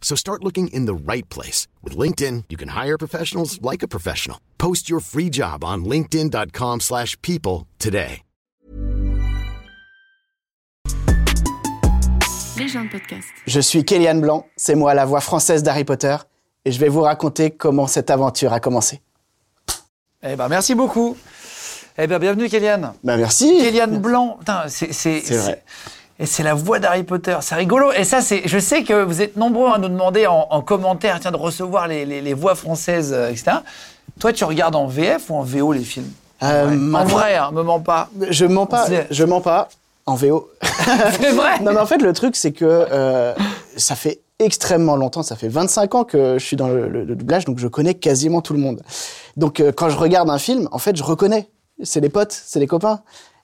So 0.00 0.16
start 0.16 0.42
looking 0.42 0.68
in 0.68 0.86
the 0.86 0.94
right 0.94 1.28
place. 1.28 1.66
With 1.82 1.96
LinkedIn, 1.96 2.44
you 2.48 2.56
can 2.56 2.70
hire 2.70 2.96
professionals 2.96 3.60
like 3.60 3.82
a 3.82 3.88
professional. 3.88 4.38
Post 4.56 4.88
your 4.88 5.00
free 5.00 5.28
job 5.30 5.62
on 5.64 5.84
linkedin.com/people 5.84 6.80
slash 6.80 7.16
people 7.20 7.66
today. 7.78 8.22
Légende 12.56 12.90
podcast. 12.90 13.24
Je 13.46 13.60
suis 13.60 13.84
Kéliane 13.84 14.20
Blanc, 14.20 14.44
c'est 14.56 14.74
moi 14.74 14.92
la 14.94 15.04
voix 15.04 15.20
française 15.20 15.62
d'Harry 15.62 15.84
Potter, 15.84 16.16
et 16.64 16.72
je 16.72 16.78
vais 16.80 16.88
vous 16.88 17.02
raconter 17.02 17.50
comment 17.52 17.86
cette 17.86 18.10
aventure 18.10 18.52
a 18.52 18.58
commencé. 18.60 19.00
Eh 20.24 20.34
ben, 20.34 20.48
merci 20.48 20.74
beaucoup. 20.74 21.16
Eh 21.96 22.06
ben, 22.08 22.18
bienvenue, 22.18 22.48
Kéliane. 22.48 22.94
Bah 23.04 23.16
merci 23.16 23.58
Kéliane 23.60 23.98
Blanc, 23.98 24.38
c'est 24.68 24.92
c'est- 24.92 25.20
C'est 25.24 25.36
vrai. 25.36 25.64
Et 26.20 26.26
c'est 26.26 26.42
la 26.42 26.54
voix 26.54 26.78
d'Harry 26.80 27.04
Potter, 27.04 27.36
c'est 27.42 27.54
rigolo. 27.54 27.92
Et 27.92 28.02
ça, 28.04 28.20
c'est, 28.20 28.42
je 28.46 28.58
sais 28.58 28.82
que 28.82 29.04
vous 29.04 29.22
êtes 29.22 29.36
nombreux 29.36 29.70
à 29.72 29.78
nous 29.78 29.88
demander 29.88 30.26
en, 30.26 30.46
en 30.50 30.60
commentaire, 30.62 31.20
tiens, 31.20 31.30
de 31.30 31.36
recevoir 31.36 31.86
les, 31.86 32.04
les- 32.04 32.20
les 32.20 32.34
voix 32.34 32.54
françaises, 32.56 33.12
euh, 33.12 33.30
etc. 33.30 33.58
Toi, 34.18 34.32
tu 34.32 34.44
regardes 34.44 34.74
en 34.74 34.86
VF 34.88 35.30
ou 35.30 35.36
en 35.36 35.42
VO 35.42 35.72
les 35.72 35.84
films? 35.84 36.10
Euh. 36.42 36.92
En 36.92 37.04
vrai, 37.04 37.36
hein, 37.36 37.50
me 37.52 37.62
mens 37.62 37.78
pas. 37.80 38.08
Je 38.30 38.46
mens 38.46 38.66
pas, 38.66 38.86
je 39.10 39.24
mens 39.24 39.40
pas 39.40 39.68
en 40.06 40.14
VO. 40.16 40.50
C'est 41.20 41.30
vrai? 41.32 41.60
non 41.60 41.72
mais 41.72 41.80
en 41.80 41.86
fait 41.86 42.00
le 42.00 42.12
truc 42.14 42.34
c'est 42.34 42.52
que 42.52 42.64
euh, 42.64 43.34
ça 43.76 43.94
fait 43.94 44.20
extrêmement 44.38 44.96
longtemps, 44.96 45.22
ça 45.22 45.36
fait 45.36 45.48
25 45.48 45.94
ans 45.96 46.04
que 46.04 46.38
je 46.38 46.44
suis 46.44 46.56
dans 46.56 46.68
le, 46.68 46.88
le- 46.88 47.04
le 47.04 47.14
doublage, 47.14 47.44
donc 47.44 47.58
je 47.58 47.68
connais 47.68 47.94
quasiment 47.94 48.40
tout 48.40 48.54
le 48.54 48.58
monde. 48.60 48.80
Donc 49.36 49.62
quand 49.76 49.90
je 49.90 49.98
regarde 49.98 50.30
un 50.30 50.38
film, 50.38 50.68
en 50.72 50.78
fait 50.78 50.96
je 50.96 51.02
reconnais, 51.02 51.48
c'est 51.82 52.00
les 52.00 52.08
potes, 52.08 52.32
c'est 52.32 52.58
les 52.60 52.66
copains. 52.66 53.00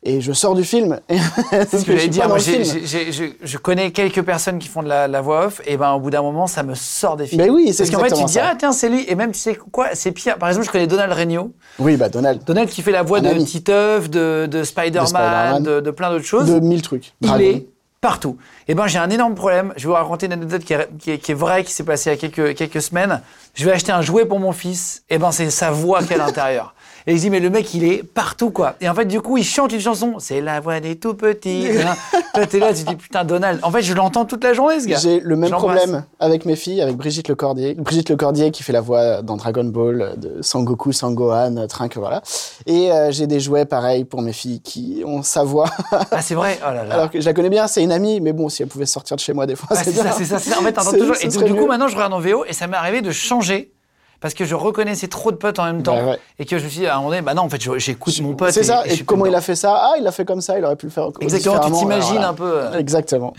Et 0.06 0.20
je 0.20 0.32
sors 0.32 0.54
du 0.54 0.64
film. 0.64 1.00
C'est 1.50 1.78
ce 1.78 1.84
que 1.84 1.92
j'allais 1.96 2.08
dire. 2.08 2.28
Moi, 2.28 2.36
je, 2.38 3.30
je 3.42 3.58
connais 3.58 3.90
quelques 3.90 4.22
personnes 4.22 4.58
qui 4.58 4.68
font 4.68 4.82
de 4.82 4.88
la, 4.88 5.08
la 5.08 5.20
voix 5.22 5.46
off, 5.46 5.62
et 5.66 5.78
ben 5.78 5.92
au 5.92 5.98
bout 6.00 6.10
d'un 6.10 6.20
moment, 6.20 6.46
ça 6.46 6.62
me 6.62 6.74
sort 6.74 7.16
des 7.16 7.26
films. 7.26 7.42
Mais 7.42 7.48
oui, 7.50 7.72
c'est 7.72 7.84
Parce 7.84 7.90
qu'en 7.90 8.00
fait, 8.04 8.14
tu 8.14 8.22
te 8.22 8.26
dis, 8.26 8.34
ça. 8.34 8.48
ah 8.50 8.54
tiens, 8.58 8.72
c'est 8.72 8.90
lui. 8.90 9.04
Et 9.08 9.14
même, 9.14 9.32
tu 9.32 9.38
sais 9.38 9.54
quoi, 9.72 9.88
c'est 9.94 10.12
pire. 10.12 10.36
Par 10.36 10.50
exemple, 10.50 10.66
je 10.66 10.70
connais 10.72 10.86
Donald 10.86 11.10
Regnault. 11.12 11.52
Oui, 11.78 11.96
bah 11.96 12.10
Donald. 12.10 12.44
Donald 12.44 12.68
qui 12.68 12.82
fait 12.82 12.90
la 12.92 13.02
voix 13.02 13.18
Un 13.18 13.22
de 13.22 13.28
ami. 13.28 13.44
Titeuf, 13.46 14.10
de, 14.10 14.46
de 14.50 14.62
Spider-Man, 14.62 15.62
de, 15.62 15.80
de 15.80 15.90
plein 15.90 16.10
d'autres 16.10 16.24
choses. 16.26 16.50
De 16.50 16.60
mille 16.60 16.82
trucs. 16.82 17.14
Il 17.22 17.28
Dragon. 17.28 17.42
est 17.44 17.66
partout. 18.02 18.36
Et 18.68 18.74
ben 18.74 18.86
j'ai 18.86 18.98
un 18.98 19.08
énorme 19.08 19.34
problème. 19.34 19.72
Je 19.76 19.84
vais 19.84 19.88
vous 19.88 19.94
raconter 19.94 20.26
une 20.26 20.32
anecdote 20.34 20.62
qui 20.64 20.74
est, 20.74 20.88
qui 20.98 21.10
est, 21.12 21.18
qui 21.18 21.32
est 21.32 21.34
vraie, 21.34 21.64
qui 21.64 21.72
s'est 21.72 21.82
passée 21.84 22.10
il 22.10 22.12
y 22.12 22.16
a 22.16 22.18
quelques, 22.28 22.54
quelques 22.54 22.82
semaines. 22.82 23.22
Je 23.54 23.64
vais 23.64 23.72
acheter 23.72 23.92
un 23.92 24.02
jouet 24.02 24.26
pour 24.26 24.38
mon 24.38 24.52
fils. 24.52 25.02
Et 25.08 25.16
ben 25.16 25.32
c'est 25.32 25.48
sa 25.48 25.70
voix 25.70 26.02
qui 26.02 26.12
est 26.12 26.16
à 26.16 26.26
l'intérieur. 26.26 26.74
Et 27.06 27.12
il 27.12 27.20
dit 27.20 27.28
mais 27.28 27.40
le 27.40 27.50
mec 27.50 27.74
il 27.74 27.84
est 27.84 28.02
partout 28.02 28.50
quoi. 28.50 28.76
Et 28.80 28.88
en 28.88 28.94
fait 28.94 29.04
du 29.04 29.20
coup 29.20 29.36
il 29.36 29.44
chante 29.44 29.72
une 29.72 29.80
chanson. 29.80 30.14
C'est 30.18 30.40
la 30.40 30.60
voix 30.60 30.80
des 30.80 30.96
tout 30.96 31.14
petits. 31.14 31.68
Hein. 31.84 31.96
Toi 32.32 32.46
t'es 32.46 32.58
là 32.58 32.72
tu 32.72 32.84
te 32.84 32.90
dis 32.90 32.96
putain 32.96 33.24
Donald. 33.24 33.60
En 33.62 33.70
fait 33.70 33.82
je 33.82 33.92
l'entends 33.92 34.24
toute 34.24 34.42
la 34.42 34.54
journée 34.54 34.80
ce 34.80 34.86
gars. 34.86 34.98
J'ai 34.98 35.20
le 35.20 35.36
même 35.36 35.50
problème 35.50 36.04
avec 36.18 36.46
mes 36.46 36.56
filles, 36.56 36.80
avec 36.80 36.96
Brigitte 36.96 37.28
Lecordier. 37.28 37.74
Brigitte 37.74 38.08
Lecordier 38.10 38.50
qui 38.50 38.62
fait 38.62 38.72
la 38.72 38.80
voix 38.80 39.20
dans 39.22 39.36
Dragon 39.36 39.64
Ball 39.64 40.14
de 40.16 40.40
Sangoku, 40.40 40.92
Sangohan, 40.92 41.66
Trink, 41.68 41.96
voilà. 41.96 42.22
Et 42.66 42.90
euh, 42.90 43.10
j'ai 43.10 43.26
des 43.26 43.40
jouets 43.40 43.66
pareils 43.66 44.04
pour 44.04 44.22
mes 44.22 44.32
filles 44.32 44.60
qui 44.60 45.02
ont 45.04 45.22
sa 45.22 45.44
voix. 45.44 45.68
Ah 46.10 46.22
c'est 46.22 46.34
vrai? 46.34 46.58
Oh 46.62 46.72
là 46.72 46.84
là. 46.84 46.94
Alors 46.94 47.10
que 47.10 47.20
je 47.20 47.26
la 47.26 47.34
connais 47.34 47.50
bien, 47.50 47.66
c'est 47.66 47.82
une 47.82 47.92
amie, 47.92 48.20
mais 48.20 48.32
bon, 48.32 48.48
si 48.48 48.62
elle 48.62 48.68
pouvait 48.68 48.86
sortir 48.86 49.16
de 49.16 49.20
chez 49.20 49.32
moi 49.32 49.46
des 49.46 49.56
fois, 49.56 49.68
Ah, 49.70 49.76
c'est 49.82 49.92
ça, 49.92 50.12
c'est 50.12 50.24
ça, 50.24 50.38
c'est 50.38 50.50
ça. 50.50 50.58
En 50.58 50.62
fait, 50.62 50.72
toujours. 50.98 51.16
Et 51.20 51.28
du 51.28 51.54
coup, 51.54 51.66
maintenant, 51.66 51.88
je 51.88 51.94
regarde 51.94 52.12
en 52.12 52.20
VO 52.20 52.44
et 52.46 52.52
ça 52.52 52.66
m'est 52.66 52.76
arrivé 52.76 53.02
de 53.02 53.10
changer 53.10 53.72
parce 54.20 54.34
que 54.34 54.44
je 54.44 54.54
reconnaissais 54.54 55.08
trop 55.08 55.30
de 55.32 55.36
potes 55.36 55.58
en 55.58 55.64
même 55.64 55.82
temps 55.82 55.96
Bah 55.96 56.10
ouais. 56.12 56.18
et 56.38 56.44
que 56.44 56.58
je 56.58 56.64
me 56.64 56.68
suis 56.68 56.80
dit 56.80 56.86
à 56.86 56.94
un 56.94 56.96
moment 56.98 57.10
donné, 57.10 57.22
bah 57.22 57.34
non, 57.34 57.42
en 57.42 57.48
fait, 57.48 57.60
j'écoute 57.78 58.20
mon 58.20 58.34
pote. 58.34 58.50
C'est 58.52 58.62
ça. 58.62 58.82
Et, 58.86 58.98
comment 59.04 59.26
il 59.26 59.34
a 59.34 59.40
fait 59.40 59.54
ça? 59.56 59.74
Ah, 59.76 59.92
il 59.98 60.06
a 60.06 60.12
fait 60.12 60.24
comme 60.24 60.40
ça, 60.40 60.58
il 60.58 60.64
aurait 60.64 60.76
pu 60.76 60.86
le 60.86 60.92
faire 60.92 61.08
Exactement, 61.20 61.60
tu 61.60 61.72
t'imagines 61.72 62.18
un 62.22 62.34
peu. 62.34 62.44
euh. 62.62 62.78
Exactement. 62.78 63.34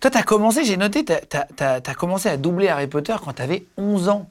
Toi, 0.00 0.10
t'as 0.10 0.22
commencé, 0.22 0.64
j'ai 0.64 0.76
noté, 0.76 1.04
t'as 1.04 1.18
as, 1.60 1.94
commencé 1.94 2.28
à 2.28 2.36
doubler 2.36 2.68
Harry 2.68 2.86
Potter 2.86 3.14
quand 3.24 3.32
t'avais 3.32 3.64
11 3.76 4.08
ans. 4.08 4.26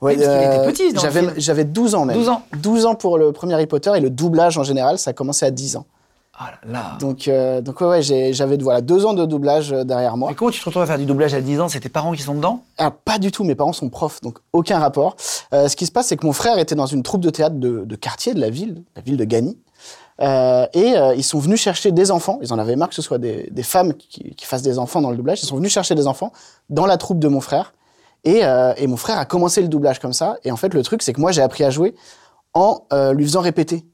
Ouais, 0.00 0.16
parce 0.16 0.26
qu'il 0.26 0.36
euh, 0.36 0.62
était 0.64 0.72
petit 0.72 0.98
J'avais 1.00 1.20
film. 1.20 1.34
j'avais 1.36 1.64
12 1.64 1.94
ans 1.94 2.04
même. 2.04 2.16
12 2.16 2.28
ans. 2.28 2.42
12 2.56 2.86
ans 2.86 2.94
pour 2.96 3.18
le 3.18 3.30
premier 3.32 3.54
Harry 3.54 3.66
Potter 3.66 3.92
et 3.96 4.00
le 4.00 4.10
doublage 4.10 4.58
en 4.58 4.64
général, 4.64 4.98
ça 4.98 5.10
a 5.10 5.12
commencé 5.12 5.46
à 5.46 5.50
10 5.52 5.76
ans. 5.76 5.86
Ah 6.42 6.52
là 6.52 6.72
là. 6.72 6.96
Donc, 6.98 7.28
euh, 7.28 7.60
donc 7.60 7.82
ouais, 7.82 8.00
j'avais 8.00 8.56
voilà, 8.56 8.80
deux 8.80 9.04
ans 9.04 9.12
de 9.12 9.26
doublage 9.26 9.72
euh, 9.72 9.84
derrière 9.84 10.16
moi. 10.16 10.30
Mais 10.30 10.34
comment 10.34 10.50
tu 10.50 10.58
te 10.58 10.64
retrouves 10.64 10.82
à 10.82 10.86
faire 10.86 10.96
du 10.96 11.04
doublage 11.04 11.34
à 11.34 11.42
10 11.42 11.60
ans? 11.60 11.68
C'est 11.68 11.80
tes 11.80 11.90
parents 11.90 12.12
qui 12.12 12.22
sont 12.22 12.34
dedans? 12.34 12.62
Ah, 12.78 12.90
pas 12.90 13.18
du 13.18 13.30
tout, 13.30 13.44
mes 13.44 13.54
parents 13.54 13.74
sont 13.74 13.90
profs, 13.90 14.22
donc 14.22 14.38
aucun 14.54 14.78
rapport. 14.78 15.16
Euh, 15.52 15.68
ce 15.68 15.76
qui 15.76 15.84
se 15.84 15.92
passe, 15.92 16.06
c'est 16.06 16.16
que 16.16 16.24
mon 16.24 16.32
frère 16.32 16.58
était 16.58 16.74
dans 16.74 16.86
une 16.86 17.02
troupe 17.02 17.20
de 17.20 17.28
théâtre 17.28 17.56
de, 17.56 17.84
de 17.84 17.96
quartier 17.96 18.32
de 18.32 18.40
la 18.40 18.48
ville, 18.48 18.82
la 18.96 19.02
ville 19.02 19.18
de 19.18 19.24
Gagny. 19.24 19.58
Euh, 20.22 20.66
et 20.72 20.96
euh, 20.96 21.14
ils 21.14 21.24
sont 21.24 21.38
venus 21.38 21.60
chercher 21.60 21.92
des 21.92 22.10
enfants. 22.10 22.38
Ils 22.42 22.54
en 22.54 22.58
avaient 22.58 22.76
marre 22.76 22.88
que 22.88 22.94
ce 22.94 23.02
soit 23.02 23.18
des, 23.18 23.48
des 23.50 23.62
femmes 23.62 23.92
qui, 23.92 24.34
qui 24.34 24.46
fassent 24.46 24.62
des 24.62 24.78
enfants 24.78 25.02
dans 25.02 25.10
le 25.10 25.16
doublage. 25.16 25.42
Ils 25.42 25.46
sont 25.46 25.56
venus 25.56 25.72
chercher 25.72 25.94
des 25.94 26.06
enfants 26.06 26.32
dans 26.70 26.86
la 26.86 26.96
troupe 26.96 27.18
de 27.18 27.28
mon 27.28 27.42
frère. 27.42 27.74
Et, 28.24 28.44
euh, 28.44 28.72
et 28.78 28.86
mon 28.86 28.96
frère 28.96 29.18
a 29.18 29.26
commencé 29.26 29.60
le 29.60 29.68
doublage 29.68 29.98
comme 29.98 30.14
ça. 30.14 30.36
Et 30.44 30.50
en 30.50 30.56
fait, 30.56 30.72
le 30.72 30.82
truc, 30.82 31.02
c'est 31.02 31.12
que 31.12 31.20
moi, 31.20 31.32
j'ai 31.32 31.42
appris 31.42 31.64
à 31.64 31.70
jouer 31.70 31.94
en 32.52 32.82
lui 33.12 33.24
faisant 33.24 33.40
répéter 33.42 33.84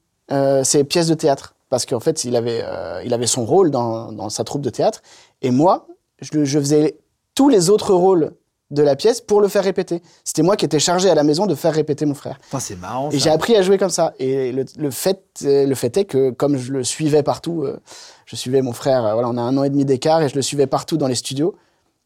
ses 0.62 0.84
pièces 0.84 1.08
de 1.08 1.14
théâtre. 1.14 1.55
Parce 1.68 1.84
qu'en 1.86 2.00
fait, 2.00 2.24
il 2.24 2.36
avait, 2.36 2.62
euh, 2.64 3.02
il 3.04 3.12
avait 3.12 3.26
son 3.26 3.44
rôle 3.44 3.70
dans, 3.70 4.12
dans 4.12 4.30
sa 4.30 4.44
troupe 4.44 4.62
de 4.62 4.70
théâtre. 4.70 5.02
Et 5.42 5.50
moi, 5.50 5.88
je, 6.20 6.58
faisais 6.58 6.98
tous 7.34 7.48
les 7.48 7.70
autres 7.70 7.92
rôles 7.92 8.32
de 8.70 8.82
la 8.82 8.96
pièce 8.96 9.20
pour 9.20 9.40
le 9.40 9.48
faire 9.48 9.64
répéter. 9.64 10.02
C'était 10.24 10.42
moi 10.42 10.56
qui 10.56 10.64
étais 10.64 10.78
chargé 10.78 11.10
à 11.10 11.14
la 11.14 11.22
maison 11.22 11.46
de 11.46 11.54
faire 11.54 11.72
répéter 11.72 12.04
mon 12.04 12.14
frère. 12.14 12.38
Enfin, 12.46 12.60
c'est 12.60 12.76
marrant. 12.76 13.10
Et 13.10 13.18
j'ai 13.18 13.30
appris 13.30 13.56
à 13.56 13.62
jouer 13.62 13.78
comme 13.78 13.90
ça. 13.90 14.14
Et 14.18 14.52
le, 14.52 14.64
le 14.76 14.90
fait, 14.90 15.22
le 15.42 15.74
fait 15.74 15.96
est 15.96 16.04
que, 16.04 16.30
comme 16.30 16.56
je 16.56 16.72
le 16.72 16.84
suivais 16.84 17.22
partout, 17.22 17.62
euh, 17.62 17.80
je 18.26 18.36
suivais 18.36 18.62
mon 18.62 18.72
frère, 18.72 19.04
euh, 19.04 19.12
voilà, 19.12 19.28
on 19.28 19.36
a 19.36 19.42
un 19.42 19.56
an 19.56 19.64
et 19.64 19.70
demi 19.70 19.84
d'écart, 19.84 20.22
et 20.22 20.28
je 20.28 20.34
le 20.34 20.42
suivais 20.42 20.66
partout 20.66 20.96
dans 20.96 21.08
les 21.08 21.14
studios. 21.14 21.54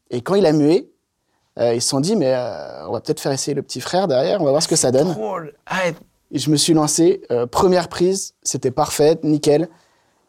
Et 0.09 0.21
quand 0.21 0.35
il 0.35 0.45
a 0.45 0.51
mué, 0.51 0.91
ils 1.57 1.81
se 1.81 1.89
sont 1.89 1.99
dit, 1.99 2.15
mais 2.15 2.33
on 2.87 2.91
va 2.91 3.01
peut-être 3.01 3.19
faire 3.19 3.31
essayer 3.31 3.53
le 3.53 3.61
petit 3.61 3.81
frère 3.81 4.07
derrière, 4.07 4.41
on 4.41 4.45
va 4.45 4.51
voir 4.51 4.63
ce 4.63 4.67
que 4.67 4.75
ça 4.75 4.91
donne. 4.91 5.13
Drôle. 5.13 5.53
Ah, 5.67 5.81
et- 6.31 6.39
je 6.39 6.49
me 6.49 6.55
suis 6.55 6.73
lancé, 6.73 7.21
euh, 7.31 7.45
première 7.45 7.87
prise, 7.87 8.33
c'était 8.43 8.71
parfait, 8.71 9.17
nickel. 9.23 9.67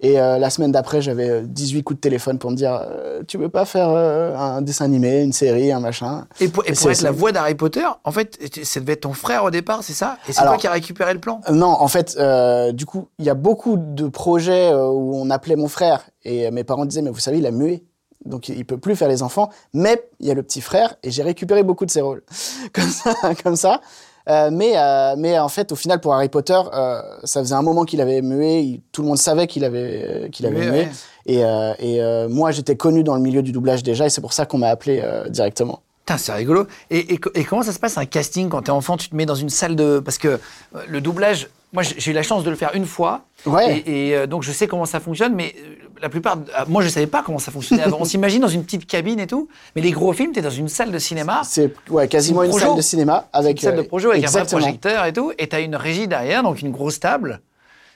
Et 0.05 0.21
euh, 0.21 0.37
la 0.39 0.51
semaine 0.51 0.73
d'après, 0.73 1.01
j'avais 1.01 1.29
euh, 1.31 1.43
18 1.45 1.85
coups 1.85 1.97
de 1.99 2.01
téléphone 2.01 2.37
pour 2.41 2.51
me 2.51 2.57
dire 2.57 2.73
euh, 2.85 3.23
Tu 3.29 3.39
veux 3.39 3.49
pas 3.49 3.65
faire 3.65 3.89
euh, 3.89 4.37
un 4.37 4.61
dessin 4.61 4.85
animé, 4.87 5.23
une 5.23 5.33
série, 5.33 5.71
un 5.71 5.79
machin? 5.79 6.27
Et 6.41 6.49
pour, 6.49 6.65
et 6.67 6.73
pour 6.73 6.91
être 6.91 7.03
la 7.03 7.13
voix 7.13 7.31
d'Harry 7.31 7.55
Potter, 7.55 7.87
en 8.03 8.11
fait, 8.11 8.37
ça 8.65 8.81
devait 8.81 8.95
être 8.95 9.03
ton 9.03 9.13
frère 9.13 9.45
au 9.45 9.51
départ, 9.53 9.85
c'est 9.85 9.93
ça? 9.93 10.19
Et 10.29 10.33
c'est 10.33 10.43
toi 10.43 10.57
qui 10.57 10.67
as 10.67 10.73
récupéré 10.73 11.15
le 11.15 11.21
plan? 11.21 11.41
Euh, 11.49 11.53
Non, 11.53 11.69
en 11.69 11.87
fait, 11.87 12.17
euh, 12.19 12.73
du 12.73 12.85
coup, 12.85 13.11
il 13.21 13.25
y 13.27 13.31
a 13.31 13.35
beaucoup 13.35 13.77
de 13.77 14.09
projets 14.09 14.73
euh, 14.73 14.89
où 14.89 15.15
on 15.15 15.31
appelait 15.31 15.55
mon 15.55 15.69
frère 15.69 16.03
et 16.25 16.49
euh, 16.49 16.51
mes 16.51 16.65
parents 16.65 16.85
disaient, 16.85 17.03
mais 17.03 17.11
vous 17.11 17.21
savez, 17.21 17.39
il 17.39 17.47
a 17.47 17.53
mué. 17.53 17.85
Donc, 18.25 18.49
il 18.49 18.65
peut 18.65 18.79
plus 18.79 18.97
faire 18.97 19.09
les 19.09 19.23
enfants. 19.23 19.51
Mais 19.73 20.03
il 20.19 20.27
y 20.27 20.33
a 20.33 20.35
le 20.35 20.43
petit 20.43 20.61
frère 20.63 20.97
et 21.05 21.13
j'ai 21.13 21.23
récupéré 21.23 21.63
beaucoup 21.63 21.87
de 21.87 21.91
ses 21.93 22.01
rôles. 22.01 22.25
comme 22.73 22.91
ça, 22.91 23.15
comme 23.45 23.57
ça. 23.57 23.81
Euh, 24.29 24.51
mais, 24.53 24.73
euh, 24.77 25.15
mais 25.19 25.39
en 25.39 25.49
fait, 25.49 25.73
au 25.73 25.77
final, 25.77 26.01
pour 26.01 26.15
Harry 26.15 26.29
Potter, 26.29 26.59
euh, 26.73 27.01
ça 27.25 27.41
faisait 27.41 27.55
un 27.55 27.63
moment 27.63 27.85
qu'il 27.85 28.01
avait 28.01 28.23
mué. 28.23 28.61
il- 28.61 28.81
tout 28.93 29.03
le 29.03 29.09
monde 29.09 29.19
savait 29.19 29.47
qu'il 29.47 29.65
avait, 29.65 30.29
qu'il 30.33 30.47
avait 30.47 30.61
Mué, 30.61 30.71
mué. 30.71 30.79
ouais. 30.81 30.89
Et, 31.27 31.97
et 31.99 32.27
moi, 32.29 32.51
j'étais 32.53 32.77
connu 32.77 33.03
dans 33.05 33.15
le 33.15 33.21
milieu 33.21 33.43
du 33.43 33.53
doublage 33.53 33.83
déjà 33.83 34.07
et 34.07 34.11
c'est 34.11 34.21
pour 34.21 34.33
ça 34.33 34.47
qu'on 34.47 34.59
m'a 34.59 34.69
appelé 34.69 35.03
directement. 35.29 35.81
Putain, 36.05 36.19
c'est 36.19 36.33
rigolo. 36.33 36.67
Et, 36.91 37.15
et 37.15 37.19
co- 37.19 37.31
et 37.35 37.45
comment 37.45 37.63
ça 37.63 37.73
se 37.73 37.79
passe 37.79 37.97
un 37.97 38.07
casting 38.07 38.49
quand 38.49 38.63
t'es 38.63 38.71
enfant 38.73 38.97
Tu 38.97 39.09
te 39.09 39.15
mets 39.15 39.25
dans 39.27 39.37
une 39.37 39.51
salle 39.51 39.77
de. 39.77 40.01
Parce 40.05 40.19
que 40.19 40.41
le 40.89 41.01
doublage, 41.01 41.49
moi 41.73 41.85
j'ai 41.85 42.11
eu 42.11 42.15
la 42.15 42.25
chance 42.25 42.43
de 42.43 42.51
le 42.51 42.57
faire 42.57 42.73
une 42.75 42.87
fois. 42.87 43.21
Ouais. 43.47 43.79
Et, 43.87 44.09
et, 44.11 44.27
donc 44.27 44.43
je 44.43 44.51
sais 44.51 44.67
comment 44.67 44.85
ça 44.85 44.99
fonctionne, 44.99 45.35
mais 45.35 45.55
la 46.03 46.09
plupart. 46.11 46.37
ah, 46.55 46.65
Moi 46.69 46.83
je 46.83 46.89
savais 46.89 47.07
pas 47.07 47.23
comment 47.25 47.39
ça 47.39 47.51
fonctionnait 47.51 47.83
avant. 47.85 47.99
On 48.01 48.05
s'imagine 48.13 48.43
dans 48.43 48.49
une 48.49 48.65
petite 48.65 48.87
cabine 48.87 49.21
et 49.21 49.27
tout. 49.27 49.49
Mais 49.75 49.81
les 49.83 49.93
gros 49.93 50.13
films, 50.13 50.33
t'es 50.33 50.43
dans 50.43 50.51
une 50.51 50.69
salle 50.69 50.91
de 50.91 50.99
cinéma. 50.99 51.43
C'est 51.45 51.73
ouais, 51.89 52.09
quasiment 52.09 52.43
une 52.43 52.51
une 52.53 52.59
salle 52.59 52.77
de 52.77 52.83
cinéma 52.83 53.29
avec 53.33 53.63
Une 53.63 53.69
salle 53.69 53.77
de 53.77 53.81
euh, 53.83 53.85
projo 53.89 54.11
avec 54.11 54.25
un 54.27 54.31
vrai 54.31 54.45
projecteur 54.45 55.05
et 55.07 55.13
tout. 55.13 55.33
Et 55.39 55.49
t'as 55.49 55.61
une 55.61 55.77
régie 55.77 56.09
derrière, 56.09 56.43
donc 56.43 56.61
une 56.61 56.73
grosse 56.73 57.01
table. 57.01 57.41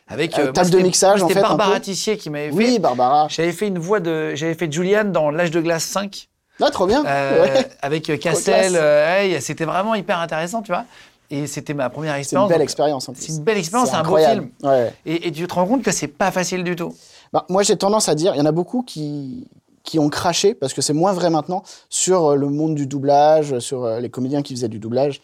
Avec 0.09 0.39
Euh, 0.39 0.45
moi, 0.45 0.53
table 0.53 0.67
de 0.71 0.73
c'était- 0.77 0.83
mixage, 0.85 1.23
en 1.23 1.29
C'était 1.29 1.41
fait, 1.41 1.47
un 1.47 1.57
Barbara. 1.57 1.81
Tissier 1.81 2.17
qui 2.17 2.31
m'avait 2.31 2.51
fait. 2.51 2.55
Oui, 2.55 2.79
Barbara. 2.79 3.27
J'avais 3.29 3.51
fait 3.53 3.67
une 3.67 3.79
voix 3.81 3.99
de. 3.99 4.35
J'avais 4.37 4.55
fait 4.55 4.71
Julianne 4.73 5.11
dans 5.11 5.31
L'âge 5.31 5.51
de 5.51 5.61
glace 5.61 5.83
5. 5.85 6.29
Ah, 6.63 6.71
trop 6.71 6.87
bien. 6.87 7.05
Euh, 7.05 7.43
Ouais. 7.43 7.69
avec 7.83 8.09
euh. 8.09 8.17
Cassel. 8.17 8.75
euh, 8.77 9.19
hey, 9.21 9.43
c'était 9.43 9.65
vraiment 9.65 9.95
hyper 9.97 10.21
intéressant, 10.21 10.63
tu 10.63 10.71
vois. 10.73 10.85
Et 11.31 11.47
c'était 11.47 11.75
ma 11.75 11.91
première 11.91 12.13
C'est 12.13 12.19
une 12.19 12.21
expérience. 12.21 12.49
belle 12.51 12.63
expérience 12.63 13.09
en 13.09 13.13
plus. 13.13 13.23
C'est 13.23 13.33
une 13.33 13.43
belle 13.45 13.59
expérience, 13.59 13.91
c'est 13.91 13.97
un 13.97 14.03
beau 14.03 14.17
film. 14.17 14.51
Ouais. 14.63 14.95
Et, 15.05 15.29
et 15.29 15.33
tu 15.33 15.47
te 15.47 15.55
rends 15.55 15.67
compte 15.67 15.83
que 15.83 15.91
c'est 15.93 16.07
pas 16.09 16.31
facile 16.31 16.63
du 16.65 16.77
tout. 16.77 16.95
Bah, 17.33 17.45
moi, 17.49 17.63
j'ai 17.63 17.77
tendance 17.77 18.09
à 18.09 18.15
dire, 18.15 18.35
il 18.35 18.39
y 18.39 18.41
en 18.41 18.47
a 18.47 18.53
beaucoup 18.53 18.83
qui, 18.83 19.49
qui 19.83 19.99
ont 19.99 20.09
craché, 20.09 20.55
parce 20.55 20.73
que 20.73 20.83
c'est 20.83 20.93
moins 20.93 21.13
vrai 21.13 21.31
maintenant, 21.31 21.63
sur 21.91 22.27
euh, 22.33 22.37
le 22.37 22.49
monde 22.49 22.75
du 22.77 22.87
doublage, 22.87 23.59
sur 23.59 23.85
euh, 23.85 23.99
les 24.01 24.09
comédiens 24.11 24.43
qui 24.43 24.55
faisaient 24.55 24.69
du 24.69 24.79
doublage. 24.79 25.21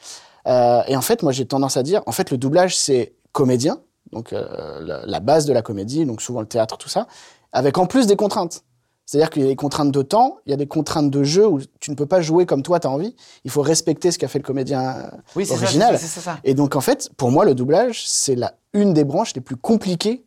Euh, 0.49 0.83
et 0.89 0.97
en 0.97 1.03
fait, 1.03 1.23
moi, 1.23 1.31
j'ai 1.31 1.47
tendance 1.47 1.77
à 1.77 1.83
dire, 1.85 2.03
en 2.07 2.13
fait, 2.13 2.31
le 2.33 2.39
doublage, 2.39 2.77
c'est 2.77 3.13
comédien, 3.31 3.79
donc 4.13 4.33
euh, 4.33 4.81
la, 4.81 5.07
la 5.07 5.21
base 5.21 5.47
de 5.47 5.53
la 5.53 5.63
comédie, 5.63 6.05
donc 6.05 6.21
souvent 6.21 6.41
le 6.41 6.49
théâtre, 6.49 6.77
tout 6.79 6.89
ça, 6.89 7.07
avec 7.53 7.79
en 7.79 7.87
plus 7.87 8.07
des 8.07 8.17
contraintes. 8.17 8.63
C'est-à-dire 9.05 9.31
qu'il 9.31 9.43
y 9.43 9.45
a 9.45 9.49
des 9.49 9.57
contraintes 9.57 9.91
de 9.93 10.03
temps, 10.03 10.37
il 10.47 10.51
y 10.51 10.53
a 10.55 10.57
des 10.57 10.67
contraintes 10.67 11.11
de 11.11 11.23
jeu 11.25 11.47
où 11.47 11.61
tu 11.81 11.91
ne 11.91 11.97
peux 11.97 12.07
pas 12.07 12.21
jouer 12.23 12.47
comme 12.47 12.63
toi, 12.63 12.79
tu 12.81 12.87
as 12.87 12.91
envie. 12.91 13.15
Il 13.45 13.51
faut 13.51 13.61
respecter 13.63 14.11
ce 14.11 14.19
qu'a 14.19 14.29
fait 14.29 14.39
le 14.39 14.45
comédien 14.45 14.83
euh, 14.97 15.11
Oui, 15.37 15.45
c'est 15.45 15.57
ça, 15.57 15.63
original. 15.65 15.99
ça, 15.99 16.07
c'est 16.07 16.21
ça. 16.21 16.39
Et 16.45 16.55
donc, 16.55 16.77
en 16.77 16.81
fait, 16.81 17.11
pour 17.17 17.31
moi, 17.31 17.45
le 17.45 17.55
doublage, 17.55 18.05
c'est 18.07 18.37
la 18.37 18.55
une 18.73 18.95
des 18.95 19.05
branches 19.05 19.35
les 19.35 19.41
plus 19.43 19.57
compliquées 19.57 20.25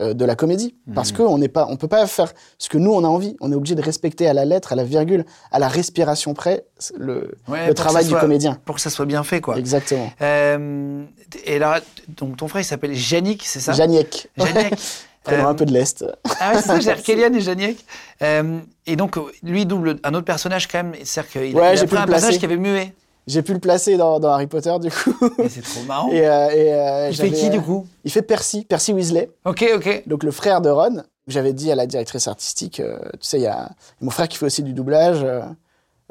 euh, 0.00 0.12
de 0.12 0.24
la 0.24 0.34
comédie. 0.34 0.74
Parce 0.94 1.10
Mhm. 1.12 1.16
qu'on 1.18 1.38
n'est 1.38 1.48
pas, 1.48 1.66
on 1.70 1.76
peut 1.76 1.88
pas 1.88 2.06
faire 2.06 2.32
ce 2.58 2.68
que 2.68 2.76
nous, 2.78 2.90
on 2.92 3.04
a 3.04 3.06
envie. 3.06 3.36
On 3.40 3.52
est 3.52 3.54
obligé 3.54 3.74
de 3.74 3.80
respecter 3.82 4.26
à 4.28 4.34
la 4.34 4.44
lettre, 4.44 4.72
à 4.72 4.76
la 4.76 4.84
virgule, 4.84 5.24
à 5.52 5.58
la 5.58 5.68
respiration 5.68 6.34
près 6.34 6.66
le, 6.98 7.34
Ouais, 7.48 7.72
travail 7.74 8.02
ça 8.02 8.08
du 8.08 8.10
soit- 8.10 8.20
comédien. 8.20 8.58
Pour 8.64 8.74
que 8.74 8.80
ça 8.82 8.90
soit 8.90 9.06
bien 9.06 9.22
fait, 9.24 9.40
quoi. 9.40 9.56
Exactement. 9.56 10.10
Euh, 10.20 11.04
et 11.44 11.56
alors, 11.56 11.76
donc 12.08 12.36
ton 12.38 12.48
frère, 12.48 12.60
il 12.62 12.64
s'appelle 12.66 12.92
Yannick, 12.94 13.42
c'est 13.46 13.60
ça? 13.60 13.72
Janiek. 13.72 14.28
Janiek. 14.36 14.74
Euh, 15.32 15.44
un 15.44 15.54
peu 15.54 15.64
de 15.66 15.72
l'Est. 15.72 16.04
Ah 16.40 16.52
ouais, 16.52 16.60
c'est 16.62 16.66
ça, 16.66 16.80
j'ai 16.80 17.12
et 17.12 17.40
Janiek. 17.40 17.84
Euh, 18.22 18.60
et 18.86 18.96
donc, 18.96 19.16
euh, 19.16 19.22
lui 19.42 19.66
double 19.66 19.98
un 20.04 20.14
autre 20.14 20.24
personnage 20.24 20.68
quand 20.68 20.78
même. 20.82 20.94
C'est-à-dire 21.04 21.30
qu'il 21.32 21.56
a- 21.56 21.60
Ouais, 21.60 21.68
il 21.70 21.72
a 21.72 21.74
j'ai 21.76 21.86
pris 21.86 21.96
un 21.96 22.06
personnage 22.06 22.38
qui 22.38 22.44
avait 22.44 22.56
muet. 22.56 22.94
J'ai 23.26 23.42
pu 23.42 23.52
le 23.54 23.58
placer 23.58 23.96
dans, 23.96 24.20
dans 24.20 24.30
Harry 24.30 24.46
Potter, 24.46 24.72
du 24.80 24.88
coup. 24.90 25.16
C'est 25.48 25.62
trop 25.62 25.82
marrant. 25.82 26.08
Et, 26.12 26.26
euh, 26.26 26.48
et, 26.50 26.72
euh, 26.74 27.08
il 27.10 27.16
fait 27.16 27.32
qui, 27.32 27.50
du 27.50 27.58
euh, 27.58 27.60
coup 27.60 27.86
Il 28.04 28.12
fait 28.12 28.22
Percy, 28.22 28.64
Percy 28.64 28.92
Weasley. 28.92 29.30
Ok, 29.44 29.64
ok. 29.74 30.04
donc 30.06 30.22
le 30.22 30.30
frère 30.30 30.60
de 30.60 30.70
Ron. 30.70 31.02
J'avais 31.26 31.52
dit 31.52 31.72
à 31.72 31.74
la 31.74 31.86
directrice 31.88 32.28
artistique, 32.28 32.78
euh, 32.78 32.98
tu 33.14 33.18
sais, 33.22 33.38
il 33.38 33.42
y 33.42 33.48
a 33.48 33.70
mon 34.00 34.10
frère 34.10 34.28
qui 34.28 34.38
fait 34.38 34.46
aussi 34.46 34.62
du 34.62 34.72
doublage. 34.74 35.24
euh, 35.24 35.40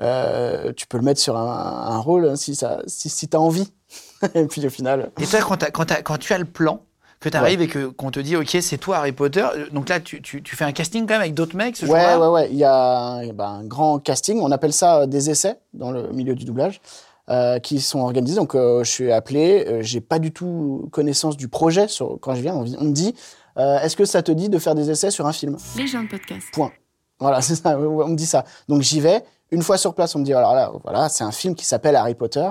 euh, 0.02 0.74
tu 0.74 0.88
peux 0.88 0.98
le 0.98 1.04
mettre 1.04 1.22
sur 1.22 1.38
un, 1.38 1.86
un 1.88 1.98
rôle 2.00 2.28
hein, 2.28 2.36
si, 2.36 2.54
ça, 2.54 2.82
si, 2.86 3.08
si 3.08 3.30
tu 3.30 3.38
as 3.38 3.40
envie. 3.40 3.72
et 4.36 4.46
puis 4.46 4.66
au 4.66 4.70
final, 4.70 5.12
Et 5.22 5.26
toi, 5.26 5.40
quand, 5.72 5.94
quand 6.04 6.18
tu 6.18 6.34
as 6.34 6.38
le 6.38 6.44
plan, 6.46 6.82
que 7.20 7.30
tu 7.30 7.38
arrives 7.38 7.62
et 7.62 7.68
que, 7.68 7.88
qu'on 7.88 8.12
te 8.12 8.20
dit, 8.20 8.36
OK, 8.36 8.56
c'est 8.62 8.78
toi 8.78 8.98
Harry 8.98 9.12
Potter, 9.12 9.46
donc 9.72 9.90
là, 9.90 10.00
tu, 10.00 10.22
tu, 10.22 10.44
tu 10.44 10.56
fais 10.56 10.66
un 10.66 10.72
casting 10.72 11.04
quand 11.08 11.14
même 11.16 11.22
avec 11.22 11.34
d'autres 11.34 11.56
mecs 11.56 11.76
ce 11.78 11.86
ouais, 11.86 12.00
jour-là 12.00 12.20
ouais, 12.20 12.28
ouais, 12.28 12.48
il 12.52 12.58
y 12.58 12.64
a 12.64 13.22
eh 13.24 13.32
ben, 13.32 13.46
un 13.46 13.64
grand 13.64 14.00
casting. 14.00 14.40
On 14.42 14.52
appelle 14.52 14.74
ça 14.74 15.02
euh, 15.02 15.06
des 15.08 15.30
essais 15.30 15.58
dans 15.74 15.92
le 15.92 16.12
milieu 16.12 16.36
du 16.36 16.46
doublage. 16.46 16.82
euh, 17.30 17.58
qui 17.60 17.82
sont 17.82 18.02
organisés. 18.02 18.36
Donc, 18.36 18.54
euh, 18.54 18.84
je 18.84 18.90
suis 18.92 19.12
appelé. 19.12 19.66
euh, 19.68 19.82
j'ai 19.82 20.00
pas 20.02 20.20
du 20.20 20.32
tout 20.32 20.88
connaissance 20.92 21.36
du 21.38 21.48
projet. 21.48 21.88
Sur, 21.88 22.20
quand 22.22 22.36
je 22.36 22.42
viens, 22.42 22.54
on, 22.54 22.66
on 22.80 22.84
me 22.86 22.92
dit 22.94 23.16
euh, 23.58 23.80
Est-ce 23.80 23.96
que 23.96 24.06
ça 24.06 24.22
te 24.22 24.32
dit 24.32 24.48
de 24.48 24.60
faire 24.60 24.76
des 24.76 24.92
essais 24.92 25.10
sur 25.10 25.26
un 25.26 25.34
film? 25.34 25.58
Les 25.78 25.88
gens 25.88 26.04
de 26.04 26.08
podcast. 26.10 26.46
Point. 26.54 26.72
Voilà, 27.20 27.42
c'est 27.48 27.56
ça, 27.56 27.80
on 27.80 28.10
me 28.10 28.16
dit 28.16 28.28
ça. 28.28 28.44
Donc 28.70 28.82
j'y 28.84 29.00
vais. 29.00 29.24
Une 29.52 29.64
fois 29.64 29.78
sur 29.78 29.96
place, 29.96 30.16
on 30.16 30.20
me 30.20 30.24
dit 30.26 30.34
alors 30.34 30.54
là, 30.54 30.72
voilà, 30.84 31.10
c'est 31.10 31.24
un 31.24 31.32
film 31.32 31.56
qui 31.56 31.66
s'appelle 31.66 31.96
Harry 31.96 32.14
Potter. 32.14 32.48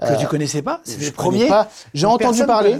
Que 0.00 0.18
tu 0.18 0.26
connaissais 0.26 0.60
pas? 0.62 0.80
C'est 0.84 1.00
le 1.00 1.12
premier. 1.12 1.48
J'ai 1.94 2.06
entendu 2.06 2.44
parler. 2.44 2.78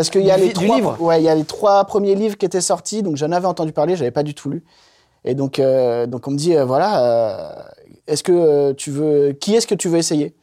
Parce 0.00 0.10
qu'il 0.10 0.22
y 0.22 0.30
a 0.30 0.36
les 0.38 0.52
trois, 0.52 0.76
livre 0.76 0.96
ouais, 1.00 1.20
il 1.20 1.24
y 1.24 1.28
a 1.28 1.34
les 1.34 1.44
trois 1.44 1.84
premiers 1.84 2.14
livres 2.14 2.36
qui 2.38 2.46
étaient 2.46 2.60
sortis, 2.60 3.02
donc 3.02 3.16
j'en 3.16 3.30
avais 3.32 3.46
entendu 3.46 3.72
parler, 3.72 3.96
j'avais 3.96 4.10
pas 4.10 4.22
du 4.22 4.34
tout 4.34 4.48
lu. 4.50 4.64
Et 5.24 5.34
donc, 5.34 5.58
euh, 5.58 6.06
donc 6.06 6.26
on 6.26 6.30
me 6.30 6.36
dit 6.36 6.56
euh, 6.56 6.64
voilà, 6.64 7.04
euh, 7.04 7.62
est-ce 8.06 8.22
que 8.22 8.72
tu 8.72 8.90
veux, 8.90 9.32
qui 9.32 9.54
est-ce 9.54 9.66
que 9.66 9.74
tu 9.74 9.88
veux 9.88 9.98
essayer? 9.98 10.34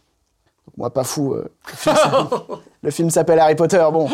Moi, 0.77 0.91
pas 0.91 1.03
fou. 1.03 1.33
euh, 1.33 1.47
le 2.83 2.91
film 2.91 3.09
s'appelle- 3.09 3.39
Harry 3.39 3.55
Potter. 3.55 3.83
Bon, 3.91 4.07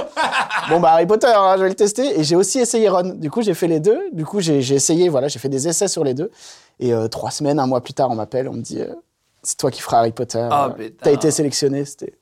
bon 0.69 0.80
bah 0.80 0.92
Harry 0.94 1.06
Potter, 1.06 1.28
hein, 1.36 1.56
je 1.57 1.63
vais 1.63 1.69
le 1.69 1.75
tester. 1.75 2.19
Et 2.19 2.24
j'ai 2.24 2.36
aussi 2.38 2.60
essayé 2.60 2.88
Ron. 2.88 3.16
Du 3.16 3.30
coup, 3.30 3.42
j'ai 3.42 3.54
fait 3.54 3.68
les 3.68 3.81
deux. 3.81 4.00
Du 4.13 4.25
coup, 4.25 4.40
j'ai 4.40 4.60
essayé, 4.74 5.10
voilà, 5.10 5.28
j'ai 5.28 5.40
fait 5.40 5.50
des 5.50 5.68
essais 5.68 5.90
sur 5.90 6.04
les 6.06 6.13
deux. 6.13 6.31
Et 6.80 6.94
euh, 6.94 7.07
trois 7.10 7.31
semaines, 7.31 7.60
un 7.60 7.68
mois 7.68 7.81
plus 7.81 7.94
tard, 7.94 8.10
on 8.12 8.16
m'appelle, 8.16 8.48
on 8.48 8.54
me 8.54 8.62
dit 8.62 8.80
euh, 8.81 8.94
c'est 9.42 9.57
toi 9.57 9.72
qui 9.72 9.81
feras 9.81 9.98
Harry 10.00 10.12
Potter. 10.13 10.48
Putain. 10.78 10.95
T'as 11.01 11.12
été 11.12 11.31
sélectionné. 11.31 11.84
C'était 11.84 12.13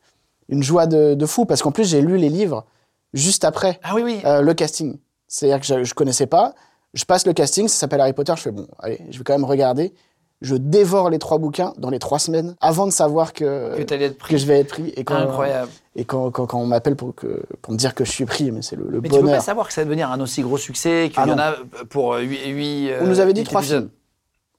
une 0.50 0.64
joie 0.64 0.88
de, 0.88 1.14
de 1.14 1.26
fou 1.28 1.46
parce 1.46 1.62
qu'en 1.62 1.72
plus, 1.72 1.88
j'ai 1.88 2.02
lu 2.02 2.18
les 2.18 2.30
livres 2.30 2.66
juste 3.14 3.44
après 3.46 3.80
Ah 3.84 3.94
oui, 3.96 4.02
oui. 4.04 4.22
euh, 4.26 4.42
le 4.42 4.54
casting. 4.54 4.98
C'est-à-dire 5.28 5.60
que 5.60 5.66
je, 5.66 5.84
je 5.84 5.94
connaissais 5.94 6.28
pas. 6.28 6.54
Je 6.94 7.06
passe 7.06 7.26
le 7.26 7.34
casting, 7.34 7.68
ça 7.68 7.76
s'appelle 7.78 8.02
Harry 8.02 8.14
Potter. 8.14 8.34
Je 8.36 8.42
fais 8.42 8.52
bon, 8.52 8.68
allez, 8.80 9.00
je 9.10 9.18
vais 9.18 9.24
quand 9.24 9.34
même 9.34 9.46
regarder. 9.46 9.94
Je 10.42 10.56
dévore 10.56 11.12
les 11.12 11.20
trois 11.20 11.38
bouquins 11.38 11.72
dans 11.78 11.92
les 11.92 12.00
trois 12.00 12.18
semaines 12.18 12.56
avant 12.62 12.88
de 12.88 12.92
savoir 12.92 13.32
que, 13.32 13.80
que 13.84 14.38
je 14.38 14.46
vais 14.48 14.60
être 14.60 14.68
pris. 14.70 14.90
Et 14.98 15.04
quand, 15.04 15.16
Incroyable. 15.16 15.70
Et 15.96 16.04
quand, 16.04 16.32
quand, 16.32 16.48
quand 16.48 16.60
on 16.60 16.66
m'appelle 16.66 16.96
pour, 16.96 17.14
que, 17.14 17.44
pour 17.62 17.74
me 17.74 17.78
dire 17.78 17.94
que 17.94 18.04
je 18.04 18.12
suis 18.12 18.26
pris, 18.26 18.52
mais 18.52 18.64
c'est 18.64 18.76
le, 18.76 18.86
le 18.90 19.02
Mais 19.02 19.08
tu 19.10 19.14
peux 19.16 19.22
pas 19.22 19.26
bonheur. 19.28 19.42
savoir 19.44 19.68
que 19.68 19.74
ça 19.74 19.82
va 19.82 19.86
devenir 19.86 20.10
un 20.12 20.20
aussi 20.20 20.42
gros 20.42 20.58
succès 20.58 21.10
qu'il 21.14 21.20
Ah 21.22 21.28
y 21.28 21.32
en 21.32 21.36
non. 21.36 21.44
a 21.44 21.56
pour 21.90 22.16
8 22.16 22.94
on 23.02 23.06
nous 23.06 23.20
avait 23.20 23.34
dit 23.34 23.44
trois 23.44 23.62
films. 23.62 23.90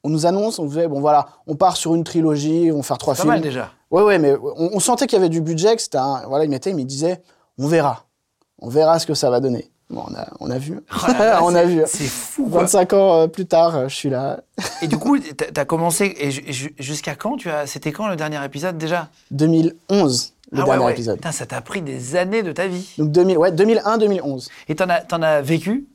On 0.04 0.08
nous 0.08 0.24
annonce, 0.26 0.58
on 0.60 0.68
faisait, 0.68 0.86
bon 0.88 1.00
voilà, 1.00 1.26
on 1.46 1.54
part 1.56 1.76
sur 1.76 1.94
une 1.94 2.04
trilogie, 2.04 2.70
on 2.72 2.76
va 2.78 2.82
faire 2.82 2.98
trois 2.98 3.14
Pas 3.14 3.20
films. 3.22 3.32
mal 3.34 3.40
déjà. 3.40 3.70
Ouais, 3.90 4.02
ouais, 4.02 4.18
mais 4.18 4.34
on, 4.36 4.70
on 4.74 4.80
sentait 4.80 5.06
qu'il 5.06 5.16
y 5.16 5.20
avait 5.20 5.28
du 5.28 5.40
budget, 5.40 5.74
que 5.76 5.82
c'était 5.82 5.98
un, 5.98 6.22
voilà, 6.28 6.44
il 6.44 6.50
mettait, 6.50 6.72
mais 6.74 6.82
il 6.82 6.86
disait, 6.86 7.22
on 7.58 7.66
verra. 7.66 8.04
On 8.62 8.68
verra 8.68 8.98
ce 8.98 9.06
que 9.06 9.14
ça 9.14 9.28
va 9.28 9.40
donner. 9.40 9.70
Bon, 9.90 10.04
on 10.08 10.14
a, 10.14 10.26
on 10.40 10.50
a 10.50 10.56
vu. 10.56 10.80
Oh 10.90 11.06
là 11.08 11.18
là, 11.18 11.40
on 11.42 11.54
a 11.54 11.64
vu. 11.64 11.82
C'est 11.86 12.04
fou, 12.04 12.46
quoi. 12.48 12.60
25 12.62 12.92
ans 12.94 13.20
euh, 13.22 13.26
plus 13.26 13.44
tard, 13.44 13.76
euh, 13.76 13.88
je 13.88 13.94
suis 13.94 14.08
là. 14.08 14.40
Et 14.80 14.86
du 14.86 14.96
coup, 14.96 15.18
t'as 15.18 15.60
as 15.60 15.64
commencé. 15.66 16.14
Et 16.18 16.30
ju- 16.30 16.44
ju- 16.50 16.74
jusqu'à 16.78 17.14
quand 17.14 17.36
tu 17.36 17.50
as 17.50 17.66
C'était 17.66 17.92
quand 17.92 18.08
le 18.08 18.16
dernier 18.16 18.42
épisode 18.42 18.78
déjà? 18.78 19.08
2011, 19.32 20.32
le 20.52 20.60
Ah 20.62 20.64
dernier 20.64 20.84
ouais. 20.84 20.92
épisode. 20.92 21.16
Putain, 21.16 21.32
ça 21.32 21.44
t'a 21.46 21.60
pris 21.60 21.82
des 21.82 22.16
années 22.16 22.42
de 22.42 22.52
ta 22.52 22.66
vie. 22.68 22.88
Donc 22.98 23.10
2000, 23.12 23.36
ouais, 23.38 23.50
2001-2011. 23.50 24.48
Et 24.68 24.76
t'en 24.76 24.88
as, 24.88 25.00
t'en 25.02 25.20
as 25.22 25.40
vécu? 25.42 25.86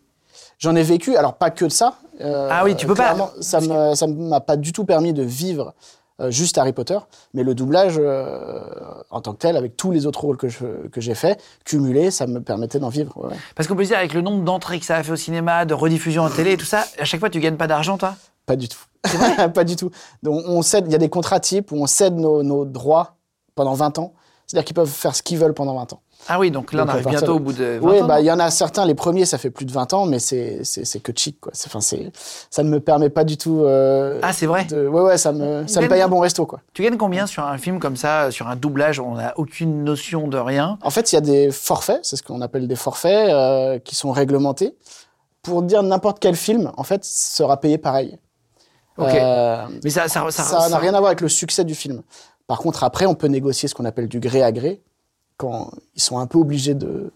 J'en 0.59 0.75
ai 0.75 0.83
vécu, 0.83 1.15
alors 1.15 1.35
pas 1.35 1.49
que 1.51 1.65
de 1.65 1.69
ça. 1.71 1.95
euh, 2.21 2.49
Ah 2.51 2.63
oui, 2.63 2.75
tu 2.75 2.87
peux 2.87 2.95
pas. 2.95 3.15
Ça 3.41 3.59
ça 3.95 4.07
m'a 4.07 4.39
pas 4.41 4.57
du 4.57 4.73
tout 4.73 4.85
permis 4.85 5.13
de 5.13 5.23
vivre 5.23 5.73
juste 6.29 6.57
Harry 6.57 6.73
Potter, 6.73 6.97
mais 7.33 7.43
le 7.43 7.53
doublage 7.53 7.95
euh, 7.99 8.59
en 9.11 9.21
tant 9.21 9.33
que 9.33 9.37
tel, 9.37 9.55
avec 9.57 9.77
tous 9.77 9.91
les 9.91 10.05
autres 10.05 10.21
rôles 10.21 10.37
que 10.37 10.47
je- 10.47 10.87
que 10.91 10.99
j'ai 11.01 11.13
fait, 11.15 11.39
cumulé, 11.65 12.09
ça 12.11 12.25
me 12.27 12.41
permettait 12.41 12.79
d'en 12.79 12.89
vivre. 12.89 13.15
ouais. 13.17 13.35
Parce 13.55 13.67
qu'on 13.67 13.75
peut 13.75 13.83
se 13.83 13.89
dire, 13.89 13.97
avec 13.99 14.13
le 14.13 14.21
nombre 14.21 14.43
d'entrées 14.43 14.79
que 14.79 14.85
ça 14.85 14.95
a 14.97 15.03
fait 15.03 15.11
au 15.11 15.15
cinéma, 15.17 15.65
de 15.65 15.73
rediffusion 15.73 16.23
en 16.23 16.29
télé 16.29 16.53
et 16.53 16.57
tout 16.57 16.65
ça, 16.65 16.85
à 16.99 17.05
chaque 17.05 17.19
fois, 17.19 17.29
tu 17.29 17.39
gagnes 17.39 17.57
pas 17.57 17.67
d'argent, 17.67 17.97
toi? 17.97 18.15
Pas 18.45 18.55
du 18.55 18.67
tout. 18.67 18.79
pas 19.53 19.63
du 19.63 19.75
tout. 19.75 19.91
Donc 20.23 20.43
on 20.47 20.61
cède, 20.61 20.85
il 20.87 20.91
y 20.91 20.95
a 20.95 20.99
des 20.99 21.09
contrats 21.09 21.39
types 21.39 21.71
où 21.71 21.75
on 21.75 21.85
cède 21.87 22.15
nos, 22.15 22.43
nos 22.43 22.65
droits 22.65 23.15
pendant 23.55 23.73
20 23.73 23.99
ans. 23.99 24.13
C'est-à-dire 24.47 24.65
qu'ils 24.65 24.75
peuvent 24.75 24.89
faire 24.89 25.13
ce 25.15 25.21
qu'ils 25.21 25.37
veulent 25.37 25.53
pendant 25.53 25.75
20 25.75 25.93
ans. 25.93 26.01
Ah 26.29 26.39
oui, 26.39 26.51
donc 26.51 26.73
là, 26.73 26.83
on 26.85 26.89
arrive 26.89 27.07
bientôt 27.07 27.35
au 27.35 27.39
bout 27.39 27.53
de 27.53 27.79
20 27.81 27.87
Oui, 27.89 28.01
ans. 28.01 28.05
bah 28.07 28.19
il 28.19 28.25
y 28.25 28.31
en 28.31 28.39
a 28.39 28.49
certains, 28.51 28.85
les 28.85 28.95
premiers, 28.95 29.25
ça 29.25 29.37
fait 29.37 29.49
plus 29.49 29.65
de 29.65 29.71
20 29.71 29.93
ans, 29.93 30.05
mais 30.05 30.19
c'est 30.19 30.61
que 31.01 31.11
chic 31.15 31.39
quoi. 31.39 31.53
Enfin 31.65 31.79
c'est 31.79 32.11
ça 32.49 32.63
ne 32.63 32.69
me 32.69 32.79
permet 32.81 33.09
pas 33.09 33.23
du 33.23 33.37
tout. 33.37 33.61
euh, 33.63 34.19
Ah, 34.23 34.33
c'est 34.33 34.45
vrai 34.45 34.65
de- 34.65 34.87
ouais 34.87 35.01
ouais, 35.01 35.17
ça 35.17 35.31
me 35.31 35.65
ça 35.67 35.79
me 35.79 35.83
Même- 35.85 35.89
paye 35.91 36.01
un 36.01 36.09
bon 36.09 36.19
resto 36.19 36.45
quoi. 36.45 36.59
Tu 36.73 36.83
gagnes 36.83 36.97
combien 36.97 37.27
sur 37.27 37.43
un 37.45 37.57
film 37.57 37.79
comme 37.79 37.95
ça, 37.95 38.29
sur 38.31 38.47
un 38.47 38.55
doublage? 38.57 38.99
On 38.99 39.15
n'a 39.15 39.33
aucune 39.39 39.83
notion 39.85 40.27
de 40.27 40.37
rien. 40.37 40.77
En 40.81 40.89
fait, 40.89 41.11
il 41.11 41.15
y 41.15 41.17
a 41.17 41.21
des 41.21 41.49
forfaits, 41.51 41.99
c'est 42.03 42.17
ce 42.17 42.23
qu'on 42.23 42.41
appelle 42.41 42.67
des 42.67 42.75
forfaits 42.75 43.29
euh, 43.29 43.79
qui 43.79 43.95
sont 43.95 44.11
réglementés. 44.11 44.75
Pour 45.43 45.61
dire 45.61 45.81
n'importe 45.81 46.19
quel 46.19 46.35
film, 46.35 46.73
en 46.75 46.83
fait, 46.83 47.05
sera 47.05 47.57
payé 47.61 47.77
pareil. 47.77 48.17
Ok. 48.97 49.07
Euh, 49.13 49.63
Mais 49.83 49.89
ça, 49.91 50.09
ça, 50.09 50.25
ça, 50.29 50.43
ça 50.43 50.67
n'a 50.69 50.77
rien 50.77 50.93
à 50.93 50.97
voir 50.97 51.07
avec 51.07 51.21
le 51.21 51.29
succès 51.29 51.63
du 51.63 51.73
film. 51.75 52.01
Par 52.47 52.57
contre, 52.59 52.83
après, 52.83 53.05
on 53.05 53.15
peut 53.15 53.27
négocier 53.27 53.69
ce 53.69 53.75
qu'on 53.75 53.85
appelle 53.85 54.07
du 54.09 54.19
gré 54.19 54.41
à 54.43 54.51
gré, 54.51 54.81
quand 55.37 55.69
ils 55.95 56.01
sont 56.01 56.17
un 56.19 56.27
peu 56.27 56.37
obligés 56.37 56.73
de 56.73 57.11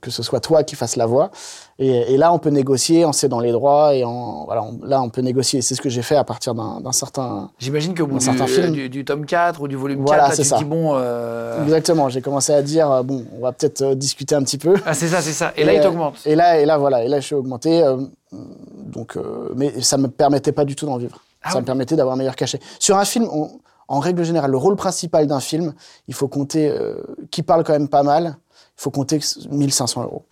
que 0.00 0.10
ce 0.10 0.20
soit 0.24 0.40
toi 0.40 0.64
qui 0.64 0.74
fasses 0.74 0.96
la 0.96 1.06
voix. 1.06 1.30
Et, 1.78 2.12
et 2.12 2.16
là, 2.16 2.32
on 2.32 2.40
peut 2.40 2.50
négocier 2.50 3.04
en 3.04 3.12
cédant 3.12 3.38
les 3.38 3.52
droits 3.52 3.94
et 3.94 4.02
en 4.02 4.44
voilà, 4.44 4.64
on- 4.64 4.80
là, 4.84 5.00
on 5.00 5.10
peut 5.10 5.20
négocier. 5.20 5.62
C'est 5.62 5.76
ce 5.76 5.80
que 5.80 5.88
j'ai 5.88 6.02
fait 6.02 6.16
à 6.16 6.24
partir 6.24 6.56
d'un 6.56 6.90
certain. 6.90 7.50
J'imagine 7.60 7.94
qu'au 7.94 8.08
bout 8.08 8.18
du, 8.18 8.24
films. 8.48 8.72
du, 8.72 8.88
du 8.88 9.04
tome 9.04 9.24
4 9.24 9.60
ou 9.60 9.68
du 9.68 9.76
volume 9.76 10.02
Voilà, 10.04 10.22
4, 10.24 10.30
là, 10.30 10.34
c'est 10.36 10.42
tu 10.42 10.48
ça. 10.48 10.56
te 10.56 10.62
dis, 10.62 10.68
bon... 10.68 10.94
euh, 10.96 11.62
Exactement. 11.62 12.08
J'ai 12.08 12.20
commencé 12.20 12.52
à 12.52 12.62
dire 12.62 12.90
euh, 12.90 13.02
bon, 13.04 13.26
on 13.38 13.40
va 13.42 13.52
peut-être 13.52 13.82
euh, 13.82 13.94
discuter 13.94 14.34
un 14.34 14.42
petit 14.42 14.58
peu. 14.58 14.74
Ah, 14.84 14.92
c'est 14.92 15.06
ça, 15.06 15.20
c'est 15.22 15.30
ça. 15.32 15.52
Et, 15.56 15.62
là, 15.62 15.72
il 15.74 15.80
t'augmente. 15.80 16.16
Et 16.26 16.34
là, 16.34 16.58
et 16.58 16.64
là, 16.64 16.78
voilà. 16.78 17.04
Et 17.04 17.08
là, 17.08 17.20
je 17.20 17.26
suis 17.26 17.36
augmenté. 17.36 17.84
euh, 17.84 17.98
donc, 18.32 19.16
mais 19.54 19.80
ça 19.82 19.98
me 19.98 20.08
permettait 20.08 20.50
pas 20.52 20.64
du 20.64 20.74
tout 20.74 20.86
d'en 20.86 20.96
vivre. 20.96 21.20
Ah 21.42 21.50
ça 21.50 21.56
oui. 21.58 21.60
me 21.62 21.66
permettait 21.66 21.94
d'avoir 21.94 22.14
un 22.14 22.18
meilleur 22.18 22.34
cachet. 22.34 22.58
Sur 22.80 22.96
un 22.98 23.04
film, 23.04 23.28
on- 23.30 23.50
en 23.88 24.00
règle 24.00 24.24
générale, 24.24 24.50
le 24.50 24.56
rôle 24.56 24.76
principal 24.76 25.26
d'un 25.26 25.40
film, 25.40 25.74
il 26.08 26.14
faut 26.14 26.28
compter, 26.28 26.68
euh, 26.68 26.94
qui 27.30 27.42
parle 27.42 27.64
quand 27.64 27.72
même 27.72 27.88
pas 27.88 28.02
mal, 28.02 28.36
il 28.78 28.82
faut 28.82 28.90
compter 28.90 29.20
1500 29.50 30.02
euros 30.02 30.24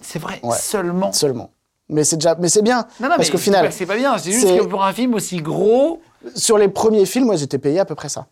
C'est 0.00 0.18
vrai, 0.18 0.40
ouais. 0.42 0.56
seulement. 0.56 1.12
seulement. 1.12 1.50
Mais 1.90 2.04
c'est 2.04 2.16
déjà, 2.16 2.34
mais 2.38 2.48
c'est 2.48 2.62
bien. 2.62 2.86
Non, 3.00 3.08
non, 3.08 3.16
parce 3.16 3.30
qu'au 3.30 3.38
final, 3.38 3.72
c'est 3.72 3.86
pas 3.86 3.96
bien. 3.96 4.16
C'est 4.18 4.32
juste 4.32 4.46
que 4.46 4.64
pour 4.64 4.84
un 4.84 4.92
film 4.92 5.14
aussi 5.14 5.38
gros, 5.38 6.00
sur 6.34 6.58
les 6.58 6.68
premiers 6.68 7.06
films, 7.06 7.26
moi, 7.26 7.36
j'étais 7.36 7.58
payé 7.58 7.80
à 7.80 7.84
peu 7.84 7.94
près 7.94 8.08
ça. 8.10 8.26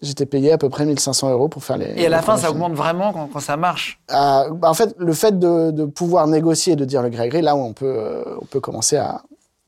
J'étais 0.00 0.26
payé 0.26 0.50
à 0.50 0.58
peu 0.58 0.68
près 0.68 0.84
1500 0.84 1.30
euros 1.30 1.48
pour 1.48 1.62
faire 1.62 1.76
les. 1.76 1.92
et 1.96 2.06
à 2.06 2.08
la 2.08 2.22
fin, 2.22 2.36
ça 2.36 2.48
films. 2.48 2.62
augmente 2.62 2.72
vraiment 2.72 3.12
quand, 3.12 3.28
quand 3.32 3.40
ça 3.40 3.56
marche. 3.56 4.00
Euh, 4.10 4.50
bah, 4.50 4.68
en 4.70 4.74
fait, 4.74 4.94
le 4.98 5.12
fait 5.12 5.38
de, 5.38 5.70
de 5.70 5.84
pouvoir 5.84 6.26
négocier 6.26 6.72
et 6.72 6.76
de 6.76 6.84
dire 6.84 7.02
le 7.02 7.08
gré 7.10 7.24
à 7.24 7.28
gré, 7.28 7.42
là 7.42 7.54
où 7.54 7.60
on 7.60 7.72
peut, 7.72 7.86
euh, 7.86 8.24
on 8.40 8.46
peut 8.46 8.60
commencer 8.60 8.96
à, 8.96 9.22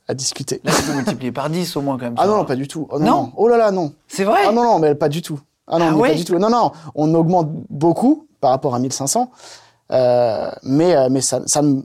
à 0.08 0.14
discuter. 0.14 0.60
Là, 0.64 0.72
tu 0.76 0.82
peux 0.82 0.92
multiplier 0.94 1.32
par 1.32 1.48
10 1.50 1.76
au 1.76 1.80
moins 1.82 1.96
quand 1.96 2.04
même. 2.04 2.14
Ah 2.18 2.26
non, 2.26 2.44
pas 2.44 2.56
du 2.56 2.68
tout. 2.68 2.86
Oh, 2.90 2.98
non, 2.98 3.04
Non 3.06 3.12
non. 3.22 3.32
Oh 3.36 3.48
là 3.48 3.56
là, 3.56 3.70
non. 3.70 3.92
C'est 4.08 4.24
vrai 4.24 4.40
Ah 4.46 4.52
non, 4.52 4.62
non, 4.64 4.78
mais 4.78 4.94
pas 4.94 5.08
du 5.08 5.22
tout. 5.22 5.40
Ah 5.66 5.78
non, 5.78 5.86
Ah 5.88 5.94
mais 5.96 6.08
pas 6.10 6.14
du 6.14 6.24
tout. 6.24 6.38
Non, 6.38 6.50
non, 6.50 6.72
on 6.94 7.14
augmente 7.14 7.48
beaucoup 7.70 8.26
par 8.40 8.50
rapport 8.50 8.74
à 8.74 8.78
1500. 8.78 9.30
euh, 9.92 10.50
mais 10.62 10.94
euh, 10.96 11.08
mais 11.10 11.20
ça, 11.20 11.40
ça 11.46 11.62
me- 11.62 11.82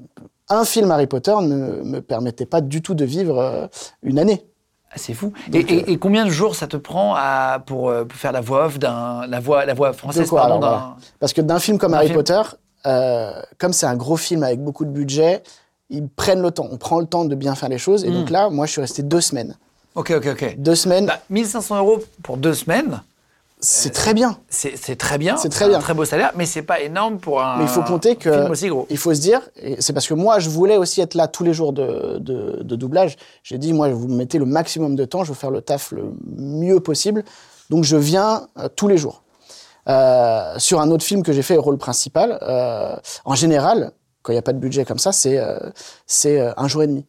un 0.50 0.66
film 0.66 0.90
Harry 0.92 1.06
Potter 1.08 1.36
ne 1.42 1.82
me 1.84 2.02
permettait 2.02 2.46
pas 2.46 2.62
du 2.62 2.82
tout 2.82 2.94
de 2.96 3.06
vivre 3.06 3.38
euh, 3.40 3.68
une 4.04 4.18
année. 4.20 4.46
Ah, 4.92 4.96
c'est 4.96 5.14
fou. 5.14 5.32
Et, 5.54 5.60
et- 5.60 5.92
et 5.92 5.98
combien 5.98 6.26
de 6.26 6.32
jours 6.32 6.56
ça 6.56 6.66
te 6.66 6.76
prend 6.76 7.14
à, 7.16 7.60
pour, 7.66 7.94
pour 8.08 8.18
faire 8.18 8.32
la 8.32 8.42
voix 8.42 8.66
off 8.66 8.80
d'un, 8.80 9.28
la 9.28 9.40
voix, 9.40 9.66
la 9.66 9.76
voix 9.76 9.94
française, 9.94 10.28
quoi, 10.28 10.42
pardon, 10.48 10.66
alors. 10.66 10.98
Parce 11.20 11.34
que 11.34 11.42
d'un 11.42 11.60
film 11.60 11.78
comme 11.78 11.94
Harry 11.94 12.08
film. 12.08 12.18
Potter, 12.18 12.42
euh, 12.88 13.32
comme 13.60 13.72
c'est 13.74 13.86
un 13.86 13.96
gros 13.96 14.18
film 14.18 14.42
avec 14.44 14.64
beaucoup 14.64 14.86
de 14.86 14.90
budget, 14.90 15.44
ils 15.90 16.08
prennent 16.08 16.42
le 16.42 16.52
temps. 16.52 16.68
On 16.72 16.78
prend 16.78 17.00
le 17.00 17.06
temps 17.06 17.26
de 17.26 17.36
bien 17.36 17.56
faire 17.56 17.70
les 17.70 17.78
choses. 17.78 18.04
Et 18.06 18.10
Mm. 18.10 18.14
donc 18.14 18.30
là, 18.30 18.50
moi, 18.50 18.66
je 18.66 18.72
suis 18.74 18.82
resté 18.82 19.02
deux 19.04 19.22
semaines. 19.22 19.56
Ok, 19.96 20.12
ok, 20.16 20.28
ok. 20.34 20.56
Deux 20.58 20.76
semaines, 20.76 21.08
Bah, 21.08 21.20
1500 21.30 21.78
euros 21.80 22.00
pour 22.24 22.38
deux 22.38 22.54
semaines, 22.54 23.02
c'est 23.60 23.92
très 23.92 24.14
bien. 24.14 24.38
c'est, 24.50 24.96
très 24.98 25.18
bien. 25.18 25.36
C'est 25.36 25.50
très 25.50 25.66
un 25.66 25.70
bien. 25.70 25.80
très 25.80 25.94
beau 25.94 26.06
salaire, 26.06 26.32
mais 26.36 26.46
c'est 26.46 26.62
pas 26.62 26.80
énorme 26.80 27.18
pour 27.18 27.42
un 27.42 27.58
Mais 27.58 27.64
il 27.64 27.70
faut 27.70 27.82
compter 27.84 28.16
que 28.16 28.32
film 28.32 28.52
aussi 28.52 28.68
gros. 28.70 28.86
il 28.90 28.98
faut 28.98 29.14
se 29.14 29.20
dire, 29.20 29.42
c'est 29.80 29.92
parce 29.92 30.08
que 30.08 30.14
moi 30.14 30.40
je 30.40 30.50
voulais 30.50 30.78
aussi 30.78 31.02
être 31.02 31.16
là 31.16 31.28
tous 31.28 31.44
les 31.44 31.54
jours 31.54 31.74
de, 31.74 32.20
de- 32.20 32.60
de 32.64 32.76
doublage. 32.78 33.18
J'ai 33.44 33.58
dit 33.58 33.74
moi 33.74 33.90
vous 33.90 34.08
me 34.08 34.16
mettez 34.16 34.38
le 34.38 34.46
maximum 34.46 34.96
de 34.96 35.04
temps, 35.04 35.24
je 35.26 35.30
veux 35.30 35.36
faire 35.36 35.52
le 35.52 35.60
taf 35.62 35.92
le 35.92 36.04
mieux 36.38 36.80
possible, 36.80 37.26
donc 37.70 37.84
je 37.84 37.98
viens 37.98 38.48
euh, 38.60 38.70
tous 38.74 38.88
les 38.88 38.98
jours. 38.98 39.24
Euh, 39.90 40.54
sur 40.58 40.80
un 40.82 40.92
autre 40.92 41.04
film 41.04 41.24
que 41.24 41.34
j'ai 41.34 41.42
fait 41.42 41.58
rôle 41.58 41.78
principal, 41.78 42.38
euh, 42.44 42.96
en 43.26 43.34
général, 43.36 43.92
quand 44.22 44.32
il 44.32 44.36
n'y 44.36 44.40
a 44.40 44.44
pas 44.44 44.54
de 44.54 44.60
budget 44.60 44.86
comme 44.86 45.00
ça, 45.00 45.12
c'est 45.12 45.38
euh, 45.38 45.58
c'est 46.06 46.40
euh, 46.40 46.52
un 46.58 46.68
jour 46.68 46.84
et 46.84 46.88
demi. 46.88 47.06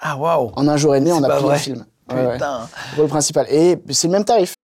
Ah, 0.00 0.16
waouh. 0.16 0.52
En 0.56 0.68
un 0.68 0.76
jour 0.76 0.94
et 0.94 1.00
demi, 1.00 1.12
on 1.12 1.22
a 1.22 1.38
vrai. 1.38 1.54
le 1.54 1.58
film. 1.58 1.86
Ouais, 2.08 2.24
ouais. 2.24 2.32
Putain. 2.34 2.68
Rôle 2.96 3.08
principal. 3.08 3.46
Et 3.50 3.76
c'est 3.90 4.06
le 4.06 4.12
même 4.12 4.24
tarif. 4.24 4.54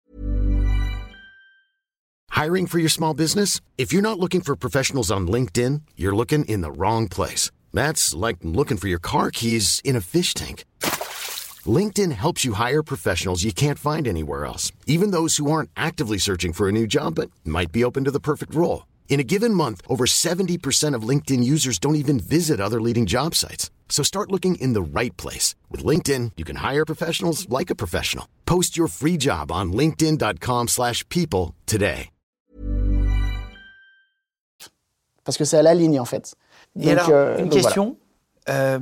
Hiring 2.30 2.68
for 2.68 2.78
your 2.78 2.88
small 2.88 3.14
business? 3.14 3.60
If 3.76 3.92
you're 3.92 4.00
not 4.00 4.20
looking 4.20 4.42
for 4.42 4.54
professionals 4.54 5.10
on 5.10 5.26
LinkedIn, 5.26 5.82
you're 5.96 6.14
looking 6.14 6.44
in 6.44 6.60
the 6.60 6.70
wrong 6.70 7.08
place. 7.08 7.50
That's 7.74 8.14
like 8.14 8.36
looking 8.44 8.76
for 8.76 8.86
your 8.86 9.00
car 9.00 9.32
keys 9.32 9.80
in 9.84 9.96
a 9.96 10.00
fish 10.00 10.34
tank. 10.34 10.64
LinkedIn 11.66 12.12
helps 12.12 12.44
you 12.44 12.54
hire 12.54 12.82
professionals 12.82 13.44
you 13.44 13.52
can't 13.52 13.78
find 13.78 14.06
anywhere 14.06 14.44
else, 14.44 14.72
even 14.86 15.10
those 15.10 15.36
who 15.36 15.50
aren't 15.50 15.70
actively 15.76 16.18
searching 16.18 16.52
for 16.52 16.68
a 16.68 16.72
new 16.72 16.86
job 16.86 17.16
but 17.16 17.30
might 17.44 17.72
be 17.72 17.84
open 17.84 18.04
to 18.04 18.10
the 18.10 18.20
perfect 18.20 18.54
role. 18.54 18.84
In 19.10 19.20
a 19.20 19.24
given 19.24 19.52
month, 19.54 19.82
over 19.88 20.06
70% 20.06 20.96
of 20.96 21.06
LinkedIn 21.08 21.44
users 21.44 21.78
don't 21.78 21.96
even 21.96 22.18
visit 22.18 22.60
other 22.60 22.80
leading 22.80 23.04
job 23.06 23.34
sites. 23.34 23.70
So 23.90 24.02
start 24.02 24.32
looking 24.32 24.54
in 24.56 24.72
the 24.72 24.80
right 24.82 25.14
place. 25.18 25.54
With 25.70 25.84
LinkedIn, 25.84 26.32
you 26.38 26.44
can 26.44 26.56
hire 26.56 26.84
professionals 26.86 27.46
like 27.50 27.70
a 27.70 27.74
professional. 27.76 28.26
Post 28.46 28.74
your 28.76 28.88
free 28.88 29.18
job 29.18 29.52
on 29.52 29.72
linkedin.com/people 29.72 30.66
slash 30.68 31.04
people 31.10 31.54
today. 31.66 32.08
Parce 35.24 35.38
que 35.38 35.44
c'est 35.44 35.58
à 35.58 35.62
la 35.62 35.74
ligne, 35.74 36.00
en 36.00 36.04
fait. 36.04 36.34
Et 36.80 36.84
Donc, 36.84 36.88
alors, 36.92 37.08
euh, 37.10 37.36
une 37.38 37.44
donc 37.44 37.52
voilà. 37.52 37.62
question. 37.64 37.96
Euh, 38.48 38.78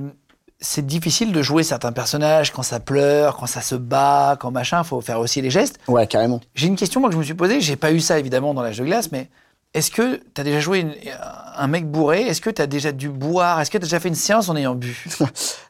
c'est 0.60 0.86
difficile 0.86 1.32
de 1.32 1.42
jouer 1.42 1.62
certains 1.64 1.92
personnages 1.92 2.52
quand 2.52 2.62
ça 2.62 2.80
pleure, 2.80 3.36
quand 3.36 3.46
ça 3.46 3.60
se 3.62 3.74
bat, 3.74 4.36
quand 4.40 4.50
machin. 4.50 4.82
faut 4.84 5.00
faire 5.00 5.20
aussi 5.20 5.42
les 5.42 5.50
gestes. 5.50 5.78
Ouais, 5.88 6.06
carrément. 6.06 6.40
J'ai 6.54 6.66
une 6.66 6.76
question 6.76 7.00
moi 7.00 7.10
que 7.10 7.14
je 7.14 7.18
me 7.18 7.24
suis 7.24 7.34
posée. 7.34 7.60
J'ai 7.60 7.76
pas 7.76 7.92
eu 7.92 8.00
ça 8.00 8.18
évidemment 8.18 8.54
dans 8.54 8.62
l'âge 8.62 8.78
de 8.78 8.84
glace, 8.84 9.10
mais 9.12 9.28
est-ce 9.74 9.90
que 9.90 10.16
tu 10.34 10.40
as 10.40 10.44
déjà 10.44 10.60
joué 10.60 10.80
une- 10.80 10.94
un 11.56 11.66
mec 11.68 11.90
bourré? 11.90 12.22
Est-ce 12.22 12.40
que 12.40 12.50
tu 12.50 12.60
as 12.62 12.66
déjà 12.66 12.90
dû 12.92 13.08
boire? 13.08 13.60
Est-ce 13.60 13.70
que 13.70 13.78
tu 13.78 13.82
as 13.84 13.86
déjà 13.86 14.00
fait 14.00 14.08
une 14.08 14.14
séance 14.14 14.48
en 14.48 14.56
ayant 14.56 14.74
bu? 14.74 15.06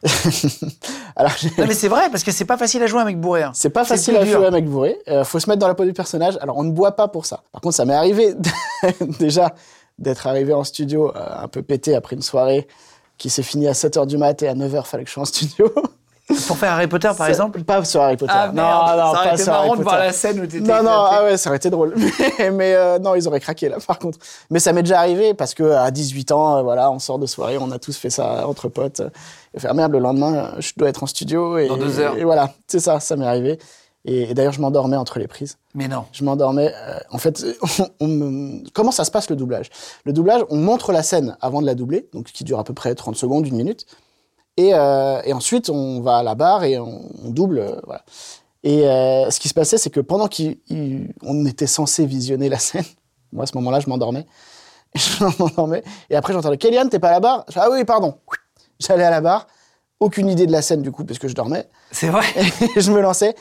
Alors, 1.17 1.33
Non 1.59 1.67
mais 1.67 1.75
c'est 1.75 1.89
vrai 1.89 2.09
parce 2.11 2.23
que 2.25 2.33
c'est 2.33 2.45
pas 2.45 2.57
facile 2.57 2.83
à 2.83 2.87
jouer 2.87 3.01
un 3.03 3.05
mec 3.05 3.21
bourré. 3.21 3.43
hein. 3.43 3.53
C'est 3.55 3.71
pas 3.71 3.85
facile 3.85 4.17
à 4.17 4.25
dur. 4.25 4.39
jouer 4.39 4.47
avec 4.47 4.67
bourré. 4.67 4.97
Euh, 5.09 5.25
faut 5.25 5.39
se 5.41 5.49
mettre 5.51 5.61
dans 5.61 5.69
la 5.69 5.75
peau 5.75 5.85
du 5.85 5.93
personnage. 5.93 6.39
Alors, 6.41 6.57
on 6.57 6.65
ne 6.65 6.71
boit 6.73 6.97
pas 6.97 7.09
pour 7.09 7.27
ça. 7.27 7.43
Par 7.53 7.61
contre, 7.61 7.75
ça 7.77 7.85
m'est 7.85 7.95
arrivé 7.95 8.35
déjà 9.19 9.55
d'être 9.99 10.27
arrivé 10.27 10.55
en 10.55 10.65
studio 10.65 11.13
euh, 11.15 11.43
un 11.43 11.49
peu 11.49 11.63
pété 11.63 11.95
après 11.95 12.17
une 12.17 12.23
soirée 12.23 12.67
qui 13.19 13.29
s'est 13.29 13.43
finie 13.43 13.69
à 13.69 13.73
7h 13.73 14.07
du 14.07 14.17
mat 14.17 14.41
et 14.43 14.49
à 14.49 14.55
9h, 14.55 14.85
fallait 14.85 15.03
que 15.05 15.09
je 15.11 15.15
sois 15.15 15.23
en 15.25 15.27
studio. 15.27 15.71
Pour 16.47 16.57
faire 16.57 16.73
Harry 16.73 16.87
Potter 16.87 17.11
par 17.17 17.27
exemple? 17.29 17.63
Pas 17.65 17.85
sur 17.85 18.01
Harry 18.03 18.17
Potter. 18.17 18.33
Ah 18.35 18.49
non, 18.49 18.55
merde, 18.55 18.81
non, 18.81 18.97
ça 18.97 19.09
aurait 19.11 19.29
pas 19.29 19.35
été 19.35 19.43
sur 19.45 19.53
Harry 19.53 19.63
marrant 19.69 19.77
de 19.77 19.83
voir 19.83 19.95
Potter. 19.97 20.07
la 20.07 20.13
scène 20.13 20.41
où 20.41 20.47
t'étais 20.47 20.61
Non, 20.61 20.83
non, 20.83 20.91
ah 21.11 21.25
ouais, 21.25 21.37
ça 21.37 21.51
aurait 21.51 21.57
été 21.59 21.71
drôle. 21.71 21.95
Mais, 22.39 22.51
mais, 22.51 22.75
euh, 22.75 22.99
non, 22.99 23.15
ils 23.15 23.27
auraient 23.29 23.41
craqué 23.41 23.69
là, 23.69 23.77
par 23.87 23.99
contre. 23.99 24.19
Mais 24.51 24.59
ça 24.61 24.73
m'est 24.73 24.83
déjà 24.83 24.99
arrivé 25.01 25.35
parce 25.35 25.55
que 25.55 25.65
à 25.73 25.91
18 25.91 26.33
ans, 26.33 26.57
euh, 26.59 26.63
voilà, 26.63 26.91
on 26.91 26.99
sort 26.99 27.19
de 27.19 27.27
soirée, 27.27 27.59
on 27.59 27.71
a 27.71 27.79
tous 27.79 27.97
fait 27.97 28.11
ça 28.11 28.47
entre 28.47 28.69
potes. 28.69 29.01
euh, 29.01 29.09
Et 29.55 29.61
faire 29.61 29.75
merde, 29.75 29.93
le 29.93 29.99
lendemain, 29.99 30.53
je 30.59 30.73
dois 30.77 30.89
être 30.89 31.03
en 31.03 31.07
studio. 31.07 31.59
Et, 31.59 31.69
Dans 31.69 31.77
deux 31.77 31.99
heures. 31.99 32.17
Et 32.17 32.25
voilà, 32.25 32.51
c'est 32.67 32.81
ça, 32.81 33.01
ça 33.01 33.17
m'est 33.17 33.27
arrivé. 33.27 33.59
Et, 34.07 34.31
et 34.31 34.35
d'ailleurs, 34.35 34.53
je 34.55 34.61
m'endormais 34.63 34.97
entre 34.97 35.19
les 35.19 35.29
prises. 35.29 35.59
Mais 35.75 35.87
non. 35.87 36.05
Je 36.13 36.25
m'endormais. 36.25 36.73
euh, 36.75 36.99
en 37.11 37.19
fait, 37.19 37.45
on, 37.79 37.87
on 38.01 38.07
me- 38.09 38.71
comment 38.73 38.93
ça 38.93 39.05
se 39.05 39.11
passe 39.11 39.29
le 39.29 39.37
doublage? 39.37 39.69
Le 40.07 40.13
doublage, 40.15 40.43
on 40.49 40.57
montre 40.57 40.93
la 40.93 41.03
scène 41.03 41.37
avant 41.43 41.61
de 41.61 41.67
la 41.67 41.75
doubler, 41.75 42.09
donc 42.15 42.27
qui 42.27 42.45
dure 42.45 42.59
à 42.59 42.65
peu 42.65 42.73
près 42.73 42.95
30 42.95 43.15
secondes, 43.17 43.47
une 43.47 43.57
minute. 43.57 43.85
Et, 44.57 44.75
euh, 44.75 45.21
et 45.25 45.33
ensuite, 45.33 45.71
on 45.71 46.01
va 46.01 46.19
à 46.19 46.23
la 46.23 46.35
barre 46.35 46.65
et 46.65 46.79
on, 46.79 47.09
on 47.25 47.31
double. 47.31 47.59
euh, 47.61 47.81
voilà. 47.85 48.05
Et 48.63 48.87
euh, 48.87 49.31
ce 49.31 49.41
qui 49.41 49.49
se 49.49 49.55
passait, 49.55 49.79
c'est 49.79 49.91
que 49.91 50.01
pendant 50.01 50.29
qu'on 50.29 51.47
était 51.47 51.67
censé 51.67 52.05
visionner 52.05 52.49
la 52.49 52.59
scène, 52.59 52.85
moi 53.33 53.45
à 53.45 53.47
ce 53.47 53.57
moment-là, 53.57 53.81
je 53.81 53.89
m'endormais. 53.89 54.27
Je 54.97 55.23
m'endormais. 55.39 55.85
Et 56.11 56.17
après, 56.17 56.33
j'entendais 56.33 56.59
Kéliane, 56.59 56.89
t'es 56.89 56.99
pas 56.99 57.11
à 57.11 57.13
la 57.13 57.21
barre? 57.21 57.45
Je 57.49 57.59
Ah 57.61 57.69
oui, 57.71 57.85
pardon. 57.85 58.19
J'allais 58.81 59.05
à 59.05 59.11
la 59.11 59.21
barre. 59.21 59.47
Aucune 60.01 60.29
idée 60.29 60.47
de 60.47 60.53
la 60.53 60.63
scène 60.63 60.83
du 60.83 60.91
coup, 60.91 61.05
parce 61.05 61.21
que 61.21 61.29
je 61.29 61.35
dormais. 61.35 61.69
C'est 61.93 62.09
vrai. 62.09 62.25
Et 62.75 62.81
je 62.81 62.91
me 62.91 63.01
lançais. 63.01 63.37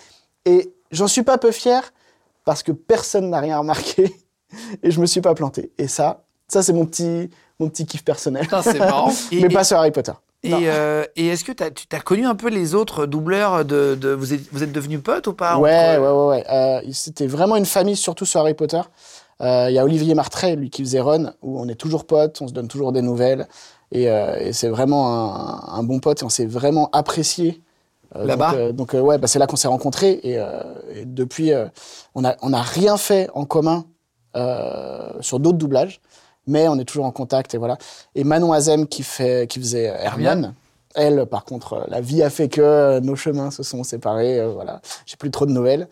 Et 0.46 0.72
j'en 0.92 1.08
suis 1.08 1.24
pas 1.24 1.40
peu 1.40 1.52
fier 1.52 1.92
parce 2.46 2.62
que 2.62 2.72
personne 2.72 3.32
n'a 3.32 3.40
rien 3.40 3.58
remarqué 3.58 4.16
et 4.84 4.92
je 4.92 5.00
me 5.02 5.08
suis 5.08 5.22
pas 5.22 5.34
planté. 5.34 5.72
Et 5.80 5.88
ça, 5.88 6.26
ça 6.48 6.62
c'est 6.62 6.74
mon 6.74 6.86
petit, 6.86 7.32
mon 7.60 7.68
petit 7.70 7.86
kiff 7.88 8.04
personnel. 8.06 8.48
C'est 8.62 8.78
marrant. 8.78 9.12
Et- 9.32 9.42
Mais 9.42 9.50
pas 9.50 9.64
sur 9.64 9.78
Harry 9.78 9.90
Potter. 9.92 10.12
Et, 10.42 10.54
euh, 10.54 11.04
et 11.18 11.28
est-ce 11.28 11.44
que 11.44 11.52
tu 11.52 11.64
as 11.64 12.00
connu 12.00 12.26
un 12.26 12.36
peu 12.36 12.50
les 12.50 12.74
autres 12.74 13.06
doubleurs 13.06 13.66
de, 13.66 13.96
de- 14.00 14.14
vous, 14.14 14.34
êtes, 14.34 14.42
vous 14.54 14.64
êtes 14.64 14.72
devenus 14.72 15.02
potes 15.04 15.28
ou 15.28 15.34
pas? 15.34 15.58
Ouais, 15.58 15.98
entre- 15.98 16.02
ouais, 16.02 16.08
ouais, 16.08 16.28
ouais. 16.38 16.46
Euh, 16.50 16.92
C'était 16.94 17.28
vraiment 17.28 17.58
une 17.58 17.66
famille, 17.66 17.98
surtout 17.98 18.26
sur 18.26 18.40
Harry 18.40 18.54
Potter. 18.54 18.82
Euh, 19.42 19.68
Il 19.70 19.74
y 19.74 19.80
a 19.80 19.84
Olivier 19.84 20.16
Martret, 20.16 20.56
lui 20.56 20.70
qui 20.70 20.82
faisait 20.84 21.02
Ron, 21.02 21.34
où 21.42 21.60
on 21.60 21.68
est 21.68 21.76
toujours 21.76 22.06
potes, 22.06 22.42
on 22.42 22.48
se 22.48 22.54
donne 22.54 22.70
toujours 22.70 22.94
des 22.94 23.02
nouvelles. 23.02 23.48
Et, 23.92 24.04
et 24.04 24.54
c'est 24.54 24.70
vraiment 24.70 25.34
un, 25.36 25.80
un 25.80 25.84
bon 25.84 26.00
pote 26.00 26.22
et 26.22 26.26
on 26.26 26.30
s'est 26.30 26.46
vraiment 26.46 26.90
apprécié. 26.94 27.62
Là-bas? 28.16 28.72
Donc, 28.72 28.94
donc, 28.94 29.06
ouais, 29.06 29.18
bah, 29.18 29.28
c'est 29.28 29.40
là 29.40 29.48
qu'on 29.48 29.56
s'est 29.56 29.68
rencontrés. 29.68 30.20
Et, 30.24 30.36
et 30.96 31.06
depuis, 31.06 31.52
on 32.16 32.22
n'a 32.22 32.38
on 32.42 32.54
a 32.54 32.62
rien 32.62 32.98
fait 32.98 33.30
en 33.34 33.46
commun 33.46 33.86
sur 35.22 35.40
d'autres 35.40 35.58
doublages, 35.58 36.02
mais 36.50 36.68
on 36.68 36.78
est 36.78 36.84
toujours 36.86 37.06
en 37.06 37.12
contact. 37.12 37.54
Et 37.54 37.58
voilà. 37.58 37.78
Et 38.16 38.24
Manon 38.26 38.52
Azem 38.52 38.88
qui, 38.88 39.04
fait, 39.04 39.48
qui 39.50 39.60
faisait 39.60 39.84
Hermione. 39.86 40.54
Elle, 40.96 41.26
par 41.28 41.46
contre, 41.46 41.74
euh, 41.74 41.84
la 41.88 42.02
vie 42.02 42.24
a 42.24 42.30
fait 42.30 42.50
que 42.50 42.62
euh, 42.62 43.00
nos 43.00 43.16
chemins 43.16 43.52
se 43.52 43.64
sont 43.64 43.84
séparés. 43.84 44.40
euh, 44.40 44.50
voilà, 44.52 44.82
j'ai 45.06 45.16
plus 45.18 45.30
trop 45.32 45.46
de 45.46 45.52
nouvelles. 45.52 45.88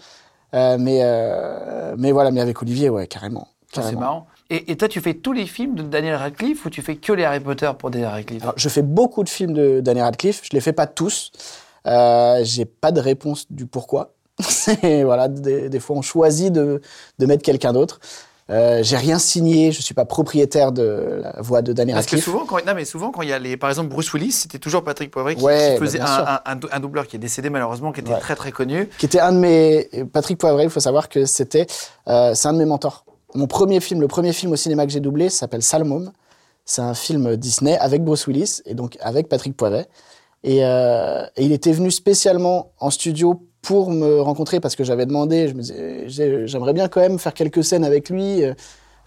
Euh, 0.54 0.78
mais, 0.80 1.00
euh, 1.04 1.96
mais 1.98 2.12
voilà, 2.12 2.32
mais 2.32 2.42
avec 2.42 2.62
Olivier, 2.62 2.90
ouais, 2.90 3.06
carrément. 3.08 3.48
Ça, 3.74 3.76
C'est 3.76 3.82
carrément. 3.82 4.00
marrant. 4.00 4.28
Et, 4.50 4.72
et 4.72 4.76
toi, 4.78 4.88
tu 4.88 5.02
fais 5.02 5.14
tous 5.14 5.34
les 5.34 5.46
films 5.46 5.76
de 5.76 5.84
Daniel 5.84 6.16
Radcliffe 6.16 6.66
ou 6.66 6.70
tu 6.70 6.82
fais 6.82 6.96
que 6.96 7.12
les 7.14 7.26
Harry 7.26 7.42
Potter 7.42 7.70
pour 7.78 7.92
Daniel 7.92 8.10
Radcliffe? 8.10 8.42
Alors, 8.42 8.54
je 8.58 8.70
fais 8.70 8.82
beaucoup 8.82 9.24
de 9.24 9.30
films 9.30 9.54
de 9.54 9.82
Daniel 9.82 10.06
Radcliffe. 10.06 10.42
Je 10.44 10.50
les 10.54 10.62
fais 10.62 10.74
pas 10.74 10.88
tous. 10.88 11.32
Euh, 11.86 12.40
j'ai 12.44 12.66
pas 12.66 12.92
de 12.92 13.00
réponse 13.02 13.46
du 13.52 13.66
pourquoi. 13.66 14.14
C'est- 14.40 15.04
voilà, 15.04 15.28
des, 15.28 15.70
des 15.70 15.80
fois, 15.80 15.98
on 15.98 16.02
choisit 16.02 16.52
de, 16.52 16.82
de 17.20 17.26
mettre 17.26 17.44
quelqu'un 17.44 17.74
d'autre. 17.74 18.00
Euh, 18.50 18.82
j'ai 18.82 18.96
rien 18.98 19.20
signé. 19.20 19.72
Je 19.72 19.82
suis 19.82 19.94
pas 19.94 20.06
propriétaire 20.06 20.72
de 20.72 21.20
la 21.22 21.36
voix 21.42 21.62
de 21.62 21.74
Daniel 21.74 21.96
Parce 21.96 22.06
que 22.06 22.12
Radcliffe. 22.16 22.26
souvent, 22.26 22.46
quand, 22.46 22.66
non, 22.66 22.74
mais 22.76 22.86
souvent, 22.86 23.12
quand 23.12 23.22
il 23.22 23.30
y 23.30 23.34
a 23.34 23.40
les, 23.40 23.58
par 23.58 23.70
exemple 23.70 23.90
Bruce 23.90 24.14
Willis, 24.14 24.32
c'était 24.32 24.60
toujours 24.60 24.84
Patrick 24.84 25.12
Poivret 25.12 25.36
qui, 25.36 25.44
Ouais, 25.44 25.74
qui 25.76 25.80
bah, 25.80 25.86
faisait 25.86 26.00
un, 26.02 26.80
doubleur 26.80 27.08
qui 27.08 27.18
est 27.18 27.20
décédé 27.20 27.50
malheureusement, 27.50 27.92
qui 27.92 28.00
était 28.00 28.14
Ouais. 28.14 28.20
très 28.20 28.36
très 28.36 28.52
connu. 28.54 28.88
qui 28.98 29.06
était 29.06 29.20
un 29.20 29.34
de 29.34 29.38
mes 29.40 29.90
Patrick 30.14 30.38
Poivret. 30.38 30.64
Il 30.64 30.70
faut 30.70 30.80
savoir 30.80 31.10
que 31.10 31.26
c'était 31.26 31.68
euh, 32.08 32.34
c'est 32.36 32.48
un 32.48 32.54
de 32.54 32.60
mes 32.60 32.66
mentors. 32.66 33.06
Mon 33.36 33.48
premier 33.48 33.82
film, 33.82 34.00
le 34.00 34.08
premier 34.08 34.32
film 34.32 34.54
au 34.54 34.56
cinéma 34.56 34.86
que 34.86 34.92
j'ai 34.94 35.02
doublé, 35.02 35.30
s'appelle 35.30 35.62
Salmon. 35.62 36.14
C'est 36.64 36.82
un 36.82 36.94
film 36.94 37.36
Disney 37.36 37.78
avec 37.78 38.04
Bruce 38.04 38.28
Willis 38.28 38.62
et 38.66 38.74
donc 38.76 38.98
avec 39.02 39.28
Patrick 39.28 39.56
Poivret. 39.58 39.88
Et, 40.44 40.64
euh, 40.64 41.26
et 41.36 41.44
il 41.46 41.52
était 41.52 41.72
venu 41.74 41.92
spécialement 41.92 42.72
en 42.80 42.90
studio 42.92 43.42
pour 43.68 43.92
me 43.92 44.22
rencontrer 44.22 44.60
parce 44.62 44.76
que 44.76 44.84
j'avais 44.86 45.06
demandé. 45.06 45.48
Je 45.50 45.54
me 45.54 45.62
disais, 45.62 46.04
j'ai- 46.08 46.48
j'aimerais 46.48 46.74
bien 46.74 46.88
quand 46.88 47.02
même 47.02 47.20
faire 47.20 47.34
quelques 47.34 47.64
scènes 47.64 47.84
avec 47.84 48.10
lui. 48.10 48.44
Euh, 48.44 48.54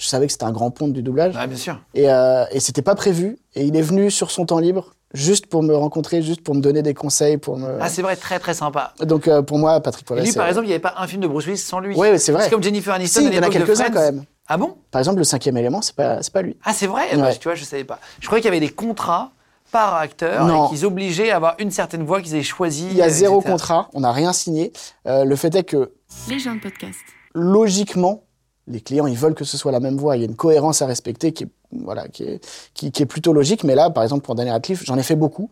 Je 0.03 0.07
savais 0.07 0.25
que 0.25 0.33
c'était 0.33 0.45
un 0.45 0.51
grand 0.53 0.71
ponte 0.71 0.95
du 0.95 1.03
doublage. 1.03 1.35
Ah, 1.39 1.47
bien 1.47 1.59
sûr. 1.59 1.79
Et, 1.93 2.11
euh, 2.11 2.47
et 2.53 2.59
c'était 2.61 2.81
pas 2.81 2.95
prévu. 2.95 3.37
Et 3.55 3.65
il 3.65 3.77
est 3.77 3.83
venu 3.83 4.11
sur 4.11 4.31
son 4.31 4.47
temps 4.47 4.59
libre, 4.59 4.95
juste 5.13 5.45
pour 5.45 5.63
me 5.63 5.75
rencontrer, 5.77 6.23
juste 6.23 6.41
pour 6.43 6.55
me 6.55 6.63
donner 6.63 6.81
des 6.81 6.95
conseils, 6.95 7.37
pour 7.37 7.59
me. 7.59 7.77
Ah, 7.83 7.91
c'est 7.91 8.01
vrai, 8.01 8.17
très 8.17 8.39
très 8.39 8.55
sympa. 8.55 8.95
Donc 9.01 9.29
euh, 9.29 9.43
pour 9.43 9.59
moi, 9.59 9.79
Patrick 9.83 10.05
Et 10.05 10.07
Poivret. 10.07 10.25
lui, 10.25 10.33
par 10.33 10.49
exemple, 10.49 10.65
il 10.65 10.69
n'y 10.69 10.73
avait 10.75 10.81
pas 10.81 10.95
un 10.97 11.07
film 11.07 11.21
de 11.21 11.29
Bruce 11.29 11.45
Willis 11.45 11.59
sans 11.59 11.81
lui. 11.81 11.95
Ouais, 11.97 12.17
c'est 12.17 12.33
vrai. 12.33 12.45
C'est 12.45 12.51
comme 12.51 12.63
Jennifer 12.63 12.95
Aniston 12.95 13.21
Si, 13.21 13.27
il 13.27 13.35
y 13.35 13.39
en 13.39 13.43
a 13.43 13.51
quelques-uns 13.51 13.91
quand 13.91 14.01
même. 14.01 14.25
Ah 14.49 14.57
bon? 14.57 14.75
Par 14.91 15.01
exemple, 15.01 15.19
le 15.19 15.25
cinquième 15.25 15.59
élément, 15.59 15.83
c'est 15.83 15.95
pas, 15.95 16.21
pas 16.33 16.41
lui. 16.41 16.57
Ah, 16.65 16.73
c'est 16.73 16.87
vrai? 16.87 17.03
Eh 17.13 17.17
ben, 17.17 17.25
Ouais. 17.25 17.37
Tu 17.37 17.45
vois, 17.47 17.55
je 17.55 17.65
savais 17.65 17.85
pas. 17.85 17.99
Je 18.21 18.27
croyais 18.27 18.41
qu'il 18.41 18.51
y 18.51 18.57
avait 18.57 18.67
des 18.67 18.73
contrats 18.73 19.33
par 19.73 19.95
acteur 19.95 20.47
Non. 20.47 20.67
et 20.67 20.71
qu'ils 20.71 20.85
obligeaient 20.87 21.31
à 21.31 21.37
avoir 21.37 21.55
une 21.59 21.71
certaine 21.71 22.05
voix 22.05 22.21
qu'ils 22.21 22.35
avaient 22.35 22.43
choisie. 22.43 22.89
Il 22.91 22.97
y 22.97 23.03
a 23.03 23.07
euh, 23.07 23.11
zéro 23.11 23.39
etc. 23.41 23.53
contrat, 23.53 23.89
on 23.95 24.01
n'a 24.01 24.13
rien 24.13 24.33
signé. 24.33 24.73
Euh, 25.07 25.25
le 25.25 25.37
fait 25.37 25.55
est 25.55 25.65
que, 25.65 25.93
Les 26.29 26.39
gens 26.39 26.55
de 26.55 26.61
podcast. 26.61 26.99
logiquement, 27.35 28.25
les 28.67 28.81
clients, 28.81 29.07
ils 29.07 29.17
veulent 29.17 29.35
que 29.35 29.45
ce 29.45 29.57
soit 29.57 29.73
la 29.73 29.81
même 29.81 29.97
voix. 29.97 30.17
Il 30.17 30.21
y 30.21 30.23
a 30.23 30.27
une 30.27 30.37
cohérence 30.37 30.83
à 30.83 30.87
respecter 30.87 31.33
qui 31.33 31.45
est, 31.45 31.49
voilà, 31.73 32.09
qui 32.09 32.25
est, 32.25 32.47
qui, 32.75 32.93
qui 32.93 33.03
est 33.03 33.07
plutôt 33.07 33.33
logique. 33.33 33.65
Mais 33.65 33.75
là, 33.75 33.91
par 33.91 34.03
exemple, 34.03 34.25
pour 34.25 34.35
Daniel 34.35 34.53
Radcliffe, 34.55 34.85
j'en 34.85 34.97
ai 34.99 35.03
fait 35.03 35.17
beaucoup. 35.17 35.51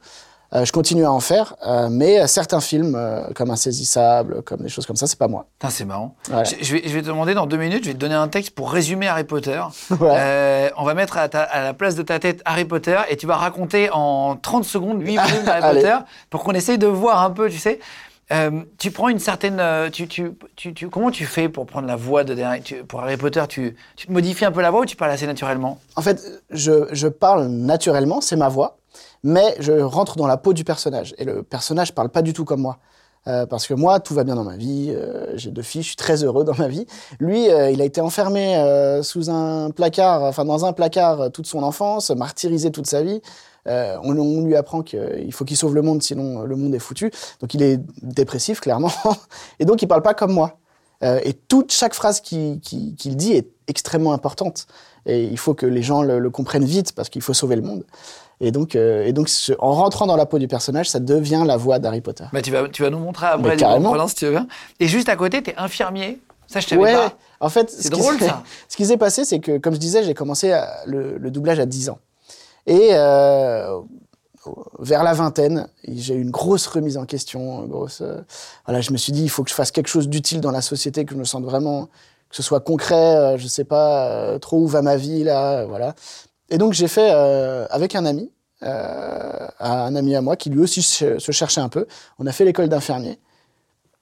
Euh, 0.54 0.64
je 0.64 0.72
continue 0.72 1.04
à 1.04 1.12
en 1.12 1.20
faire, 1.20 1.56
euh, 1.66 1.88
mais 1.90 2.26
certains 2.26 2.60
films, 2.60 2.94
euh, 2.96 3.22
comme 3.34 3.50
Insaisissable, 3.50 4.40
comme 4.42 4.60
des 4.62 4.70
choses 4.70 4.86
comme 4.86 4.96
ça, 4.96 5.06
c'est 5.06 5.18
pas 5.18 5.28
moi. 5.28 5.44
C'est 5.68 5.84
marrant. 5.84 6.14
Je, 6.28 6.54
je 6.64 6.72
vais, 6.72 6.82
je 6.86 6.94
vais 6.94 7.02
te 7.02 7.06
demander 7.06 7.34
dans 7.34 7.44
deux 7.46 7.58
minutes, 7.58 7.84
je 7.84 7.88
vais 7.88 7.94
te 7.94 7.98
donner 7.98 8.14
un 8.14 8.28
texte 8.28 8.52
pour 8.54 8.70
résumer 8.72 9.08
Harry 9.08 9.24
Potter. 9.24 9.60
Ouais. 9.90 10.08
Euh, 10.16 10.70
on 10.76 10.84
va 10.84 10.94
mettre 10.94 11.18
à, 11.18 11.28
ta- 11.28 11.42
à 11.42 11.62
la 11.62 11.74
place 11.74 11.94
de 11.96 12.02
ta 12.02 12.18
tête 12.18 12.40
Harry 12.46 12.64
Potter 12.64 12.96
et 13.10 13.16
tu 13.16 13.26
vas 13.26 13.36
raconter 13.36 13.90
en 13.92 14.36
30 14.36 14.64
secondes 14.64 15.02
8 15.02 15.16
volumes 15.18 15.44
d'Harry. 15.44 15.74
Potter 15.82 15.96
pour 16.30 16.44
qu'on 16.44 16.52
essaye 16.52 16.78
de 16.78 16.86
voir 16.86 17.22
un 17.22 17.30
peu, 17.30 17.50
tu 17.50 17.58
sais. 17.58 17.78
Euh, 18.30 18.62
tu 18.78 18.90
prends 18.90 19.08
une 19.08 19.18
certaine. 19.18 19.58
euh, 19.58 19.88
Tu, 19.90 20.06
tu, 20.08 20.32
tu, 20.54 20.88
comment 20.88 21.10
tu 21.10 21.24
fais 21.26 21.48
pour 21.48 21.66
prendre 21.66 21.86
la 21.88 21.96
voix 21.96 22.24
de 22.24 22.34
pour 22.82 23.00
Harry 23.02 23.16
Potter 23.16 23.42
tu, 23.48 23.74
tu 23.96 24.06
te 24.06 24.12
modifies 24.12 24.44
un 24.44 24.52
peu 24.52 24.60
la 24.62 24.70
voix 24.70 24.80
ou 24.82 24.86
tu 24.86 24.96
parles 24.96 25.10
assez 25.12 25.26
naturellement? 25.26 25.78
En 25.96 26.02
fait, 26.02 26.20
je, 26.50 26.86
je 26.92 27.08
parle 27.08 27.46
naturellement, 27.48 28.20
c'est 28.20 28.36
ma 28.36 28.48
voix, 28.48 28.76
mais 29.22 29.56
je 29.60 29.72
rentre 29.72 30.16
dans 30.16 30.26
la 30.26 30.36
peau 30.36 30.52
du 30.52 30.64
personnage. 30.64 31.14
Et 31.18 31.24
le 31.24 31.42
personnage 31.42 31.94
parle 31.94 32.08
pas 32.08 32.22
du 32.22 32.32
tout 32.32 32.44
comme 32.44 32.60
moi. 32.60 32.78
Euh, 33.26 33.46
parce 33.46 33.66
que 33.66 33.74
moi, 33.74 34.00
tout 34.00 34.14
va 34.14 34.24
bien 34.24 34.36
dans 34.36 34.44
ma 34.44 34.56
vie, 34.56 34.90
euh, 34.90 35.36
j'ai 35.36 35.50
deux 35.50 35.62
filles, 35.62 35.82
je 35.82 35.88
suis 35.88 35.96
très 35.96 36.24
heureux 36.24 36.44
dans 36.44 36.54
ma 36.56 36.68
vie. 36.68 36.86
Lui, 37.20 37.50
euh, 37.50 37.70
il 37.70 37.82
a 37.82 37.84
été 37.84 38.00
enfermé 38.00 38.56
sous 39.02 39.30
un 39.30 39.70
placard, 39.70 40.22
enfin 40.22 40.44
dans 40.44 40.64
un 40.64 40.72
placard 40.72 41.30
toute 41.32 41.46
son 41.46 41.62
enfance, 41.62 42.10
martyrisé 42.10 42.70
toute 42.70 42.86
sa 42.86 43.02
vie. 43.02 43.20
On, 43.66 44.44
lui 44.44 44.56
apprend 44.56 44.82
qu'il 44.82 45.30
faut 45.32 45.44
qu'il 45.44 45.56
sauve 45.56 45.74
le 45.74 45.82
monde, 45.82 46.02
sinon 46.02 46.42
le 46.42 46.56
monde 46.56 46.74
est 46.74 46.78
foutu. 46.78 47.10
Donc 47.40 47.52
il 47.52 47.62
est 47.62 47.78
dépressif, 48.02 48.60
clairement. 48.60 48.90
Et 49.60 49.66
donc 49.66 49.82
il 49.82 49.88
parle 49.88 50.00
pas 50.00 50.14
comme 50.14 50.32
moi. 50.32 50.58
Et 51.02 51.34
toute 51.34 51.70
chaque 51.70 51.92
phrase 51.92 52.20
qu'il 52.20 52.60
dit 52.60 53.32
est 53.32 53.50
extrêmement 53.68 54.12
importante. 54.12 54.66
Et 55.06 55.24
il 55.24 55.38
faut 55.38 55.54
que 55.54 55.66
les 55.66 55.82
gens 55.82 56.02
le, 56.02 56.18
le 56.18 56.30
comprennent 56.30 56.64
vite 56.64 56.92
parce 56.92 57.08
qu'il 57.08 57.22
faut 57.22 57.34
sauver 57.34 57.56
le 57.56 57.62
monde. 57.62 57.84
Et 58.40 58.50
donc, 58.52 58.76
euh, 58.76 59.04
et 59.06 59.12
donc 59.12 59.28
ce- 59.28 59.52
en 59.58 59.72
rentrant 59.72 60.06
dans 60.06 60.16
la 60.16 60.26
peau 60.26 60.38
du 60.38 60.48
personnage, 60.48 60.88
ça 60.90 61.00
devient 61.00 61.42
la 61.46 61.56
voix 61.56 61.78
d'Harry 61.78 62.00
Potter. 62.00 62.24
bah, 62.32 62.42
tu, 62.42 62.50
vas, 62.50 62.68
tu 62.68 62.82
vas 62.82 62.90
nous 62.90 62.98
montrer 62.98 63.26
après 63.26 63.56
si 64.08 64.14
tu 64.14 64.24
veux 64.26 64.30
bien. 64.32 64.46
Et 64.80 64.86
juste 64.88 65.08
à 65.08 65.16
côté, 65.16 65.42
tu 65.42 65.50
es 65.50 65.56
infirmier. 65.56 66.20
Ça, 66.46 66.60
je 66.60 66.74
Ouais, 66.76 66.94
pas. 66.94 67.12
en 67.40 67.48
fait, 67.50 67.68
C'est 67.70 67.84
ce 67.84 67.88
drôle, 67.90 68.18
ça. 68.18 68.42
Ce 68.68 68.76
qui 68.76 68.86
s'est 68.86 68.96
passé, 68.96 69.24
c'est 69.24 69.38
que, 69.38 69.58
comme 69.58 69.74
je 69.74 69.78
disais, 69.80 70.02
j'ai 70.02 70.14
commencé 70.14 70.52
à- 70.52 70.68
le, 70.86 71.18
le 71.18 71.30
doublage 71.30 71.58
à 71.60 71.66
10 71.66 71.90
ans. 71.90 71.98
Et 72.66 72.90
euh, 72.92 73.80
vers 74.78 75.02
la 75.02 75.12
vingtaine, 75.14 75.68
j'ai 75.86 76.14
eu 76.14 76.22
une 76.22 76.30
grosse 76.30 76.66
remise 76.66 76.96
en 76.96 77.04
question. 77.04 77.66
Grosse, 77.66 78.00
euh, 78.02 78.20
voilà, 78.66 78.80
je 78.80 78.92
me 78.92 78.96
suis 78.96 79.12
dit, 79.12 79.22
il 79.22 79.28
faut 79.28 79.42
que 79.44 79.50
je 79.50 79.54
fasse 79.54 79.70
quelque 79.72 79.88
chose 79.88 80.08
d'utile 80.08 80.40
dans 80.40 80.50
la 80.50 80.62
société, 80.62 81.04
que 81.04 81.12
je 81.14 81.18
me 81.18 81.24
sente 81.24 81.44
vraiment, 81.44 81.88
que 82.30 82.36
ce 82.36 82.42
soit 82.42 82.60
concret, 82.60 83.16
euh, 83.16 83.38
je 83.38 83.46
sais 83.46 83.64
pas 83.64 84.08
euh, 84.10 84.38
trop 84.38 84.58
où 84.58 84.66
va 84.66 84.82
ma 84.82 84.96
vie, 84.96 85.24
là, 85.24 85.60
euh, 85.60 85.66
voilà. 85.66 85.94
Et 86.50 86.58
donc, 86.58 86.72
j'ai 86.72 86.88
fait 86.88 87.10
avec 87.10 87.94
un 87.94 88.06
ami, 88.06 88.32
un 88.62 89.94
ami 89.94 90.16
à 90.16 90.22
moi, 90.22 90.34
qui 90.34 90.48
lui 90.48 90.60
aussi 90.60 90.80
se 90.80 91.30
cherchait 91.30 91.60
un 91.60 91.68
peu. 91.68 91.86
On 92.18 92.26
a 92.26 92.32
fait 92.32 92.46
l'école 92.46 92.70
d'infirmier. 92.70 93.18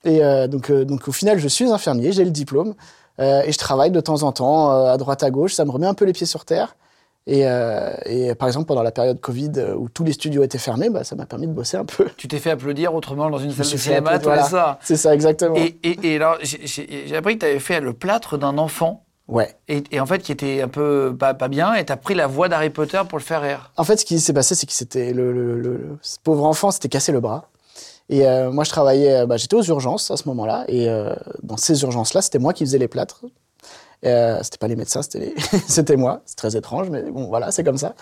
Et 0.05 0.21
donc, 0.47 0.71
donc, 0.71 1.09
au 1.09 1.13
final, 1.13 1.41
je 1.41 1.49
suis 1.49 1.65
infirmier, 1.65 2.13
j'ai 2.13 2.25
le 2.25 2.31
diplôme, 2.31 2.77
et 3.19 3.51
je 3.51 3.59
travaille 3.59 3.91
de 3.91 4.01
temps 4.01 4.23
en 4.23 4.31
temps, 4.31 4.71
à 4.71 4.97
droite, 4.97 5.25
à 5.25 5.31
gauche. 5.33 5.55
Ça 5.55 5.65
me 5.65 5.73
remet 5.73 5.89
un 5.89 5.95
peu 5.95 6.05
les 6.05 6.13
pieds 6.13 6.25
sur 6.25 6.45
terre. 6.45 6.77
Et, 7.29 7.43
euh, 7.47 7.93
et 8.05 8.35
par 8.37 8.47
exemple, 8.47 8.67
pendant 8.67 8.85
la 8.85 8.93
période 8.93 9.21
Covid, 9.21 9.51
euh, 9.57 9.75
où 9.75 9.89
tous 9.89 10.05
les 10.05 10.13
studios 10.13 10.45
étaient 10.45 10.59
fermés, 10.59 10.91
bah, 10.91 11.03
ça 11.03 11.17
m'a 11.17 11.27
permis 11.27 11.49
de 11.49 11.53
bosser 11.53 11.77
un 11.77 11.85
peu. 11.85 12.07
Tu 12.17 12.29
t'es 12.29 12.39
fait 12.39 12.51
applaudir 12.53 12.95
autrement 12.95 13.29
dans 13.31 13.39
une 13.39 13.51
salle 13.51 13.67
de 13.71 13.77
cinéma, 13.77 14.13
les 14.17 14.23
voilà. 14.23 14.45
soirs. 14.49 14.79
C'est 14.83 14.97
ça, 14.97 15.13
exactement. 15.13 15.57
Et, 15.57 15.77
et, 15.83 16.13
et 16.13 16.17
alors, 16.17 16.37
j'ai- 16.43 17.17
appris 17.17 17.35
que 17.35 17.41
tu 17.41 17.47
avais 17.47 17.59
fait 17.59 17.81
le 17.81 17.93
plâtre 17.95 18.39
d'un 18.39 18.59
enfant, 18.59 19.03
Ouais. 19.29 19.57
et, 19.67 19.99
en 19.99 20.07
fait, 20.07 20.21
qui 20.21 20.31
était 20.31 20.63
un 20.63 20.69
peu 20.69 21.17
pas, 21.19 21.35
pas 21.35 21.49
bien, 21.49 21.75
et 21.75 21.85
tu 21.85 21.93
as 21.93 21.97
pris 21.97 22.15
la 22.15 22.29
voix 22.29 22.49
d'Harry 22.49 22.71
Potter 22.71 23.01
pour 23.09 23.19
le 23.19 23.25
faire 23.25 23.43
rire. 23.43 23.73
En 23.77 23.83
fait, 23.83 23.97
ce 23.97 24.05
qui 24.05 24.21
s'est 24.21 24.33
passé, 24.33 24.55
c'est 24.55 24.67
que 24.67 24.73
c'était 24.73 25.13
le, 25.13 25.33
le- 25.33 25.61
le- 25.61 25.77
le- 25.77 25.99
ce 26.03 26.19
pauvre 26.23 26.45
enfant 26.45 26.71
s'était 26.71 26.89
cassé 26.89 27.11
le 27.11 27.19
bras. 27.19 27.49
Et 28.09 28.25
euh, 28.25 28.53
moi, 28.53 28.63
je 28.63 28.71
travaillais, 28.71 29.27
bah, 29.27 29.37
j'étais 29.37 29.57
aux 29.57 29.65
urgences 29.65 30.13
à 30.13 30.17
ce 30.17 30.29
moment-là. 30.29 30.65
Et 30.69 30.89
euh, 30.89 31.13
dans 31.43 31.57
ces 31.57 31.83
urgences-là, 31.83 32.23
c'était 32.23 32.39
moi 32.39 32.53
qui 32.53 32.65
faisais 32.65 32.79
les 32.79 32.87
plâtres. 32.87 33.25
Euh, 34.07 34.39
c'était 34.43 34.59
pas 34.59 34.69
les 34.69 34.77
médecins, 34.77 35.03
c'était 35.03 35.19
les- 35.19 35.35
c'était 35.69 35.97
moi. 35.97 36.23
C'est 36.27 36.37
très 36.37 36.57
étrange, 36.57 36.91
mais 36.91 37.03
bon, 37.03 37.27
voilà, 37.27 37.51
c'est 37.51 37.65
comme 37.65 37.79
ça. 37.79 37.95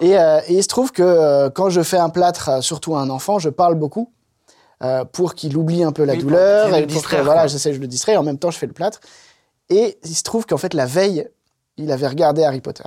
Et, 0.00 0.18
euh, 0.18 0.40
et 0.46 0.54
il 0.58 0.62
se 0.62 0.68
trouve 0.68 0.92
que 0.92 1.02
euh, 1.02 1.50
quand 1.50 1.70
je 1.70 1.82
fais 1.82 1.96
un 1.98 2.10
plâtre, 2.10 2.62
surtout 2.62 2.94
à 2.96 3.00
un 3.00 3.08
enfant, 3.10 3.38
je 3.38 3.48
parle 3.48 3.74
beaucoup 3.74 4.12
euh, 4.82 5.04
pour 5.04 5.34
qu'il 5.34 5.56
oublie 5.56 5.82
un 5.82 5.92
peu 5.92 6.04
la 6.04 6.12
Oui, 6.14 6.18
douleur 6.20 6.68
de 6.68 6.74
et 6.76 6.80
le 6.82 6.86
pour 6.86 6.94
que 6.94 6.94
distraire, 7.00 7.24
voilà, 7.24 7.46
j'essaie, 7.46 7.72
je 7.72 7.80
le 7.80 7.86
distrais. 7.86 8.12
Et 8.12 8.16
en 8.16 8.22
même 8.22 8.38
temps, 8.38 8.50
je 8.50 8.58
fais 8.58 8.66
le 8.66 8.72
plâtre. 8.72 9.00
Et 9.70 9.98
il 10.04 10.14
se 10.14 10.22
trouve 10.22 10.44
qu'en 10.46 10.58
fait, 10.58 10.74
la 10.74 10.86
veille, 10.86 11.28
il 11.76 11.90
avait 11.92 12.06
regardé 12.08 12.44
Harry 12.44 12.60
Potter. 12.60 12.84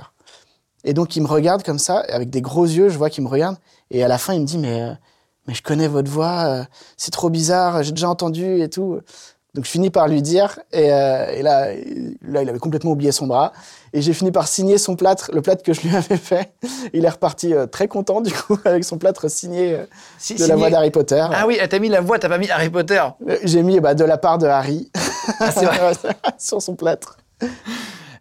Et 0.84 0.94
donc, 0.94 1.16
il 1.16 1.22
me 1.22 1.28
regarde 1.28 1.62
comme 1.62 1.78
ça, 1.78 1.98
avec 2.08 2.30
des 2.30 2.40
gros 2.42 2.64
yeux, 2.64 2.88
je 2.88 2.98
vois 2.98 3.08
qu'il 3.10 3.22
me 3.24 3.28
regarde. 3.28 3.56
Et 3.90 4.02
à 4.04 4.08
la 4.08 4.18
fin, 4.18 4.34
il 4.34 4.40
me 4.40 4.46
dit, 4.46 4.58
mais, 4.58 4.88
mais 5.46 5.54
je 5.54 5.62
connais 5.62 5.86
votre 5.88 6.10
voix, 6.10 6.66
c'est 6.96 7.10
trop 7.12 7.30
bizarre, 7.30 7.82
j'ai 7.82 7.92
déjà 7.92 8.08
entendu 8.08 8.60
et 8.62 8.68
tout. 8.68 9.00
Donc, 9.54 9.66
je 9.66 9.70
finis 9.70 9.90
par 9.90 10.08
lui 10.08 10.22
dire, 10.22 10.58
et, 10.72 10.90
euh, 10.92 11.26
et 11.30 11.42
là, 11.42 11.74
il- 11.74 12.16
là, 12.22 12.42
il 12.42 12.48
avait 12.48 12.58
complètement 12.58 12.92
oublié 12.92 13.12
son 13.12 13.26
bras. 13.26 13.52
Et 13.92 14.00
j'ai 14.00 14.14
fini 14.14 14.32
par 14.32 14.48
signer 14.48 14.78
son 14.78 14.96
plâtre, 14.96 15.30
le 15.34 15.42
plâtre 15.42 15.62
que 15.62 15.74
je 15.74 15.82
lui 15.82 15.90
avais 15.96 16.16
fait. 16.16 16.52
Il 16.94 17.04
est 17.04 17.08
reparti 17.10 17.52
euh, 17.52 17.66
très 17.66 17.86
content, 17.86 18.22
du 18.22 18.32
coup, 18.32 18.56
avec 18.64 18.82
son 18.84 18.96
plâtre 18.96 19.30
signé 19.30 19.74
euh, 19.74 19.84
Si- 20.18 20.36
de 20.36 20.46
la 20.46 20.56
voix 20.56 20.70
d'Harry 20.70 20.90
Potter. 20.90 21.26
Ah 21.34 21.46
oui, 21.46 21.58
t'as 21.68 21.78
mis 21.78 21.90
la 21.90 22.00
voix, 22.00 22.18
t'as 22.18 22.30
pas 22.30 22.38
mis 22.38 22.50
Harry 22.50 22.70
Potter. 22.70 23.02
Euh, 23.28 23.36
J'ai 23.44 23.62
mis 23.62 23.78
bah, 23.80 23.94
de 23.94 24.04
la 24.04 24.16
part 24.16 24.38
de 24.38 24.46
Harry 24.46 24.90
Ah, 25.38 25.50
vrai. 25.50 25.92
sur 26.38 26.62
son 26.62 26.74
plâtre. 26.74 27.18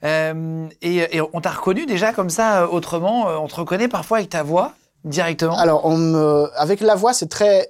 Et, 0.04 1.17
et 1.17 1.22
on 1.34 1.41
t'a 1.41 1.52
reconnu 1.52 1.86
déjà 1.86 2.12
comme 2.12 2.30
ça, 2.30 2.67
autrement, 2.70 3.28
on 3.41 3.48
te 3.48 3.56
reconnaît 3.56 3.88
parfois 3.88 4.17
avec 4.17 4.30
ta 4.32 4.44
voix, 4.44 4.74
directement? 5.06 5.58
Alors, 5.58 5.86
on 5.86 5.96
me... 5.98 6.50
avec 6.56 6.82
la 6.82 6.96
voix, 6.96 7.13
c'est 7.13 7.30
très. 7.30 7.70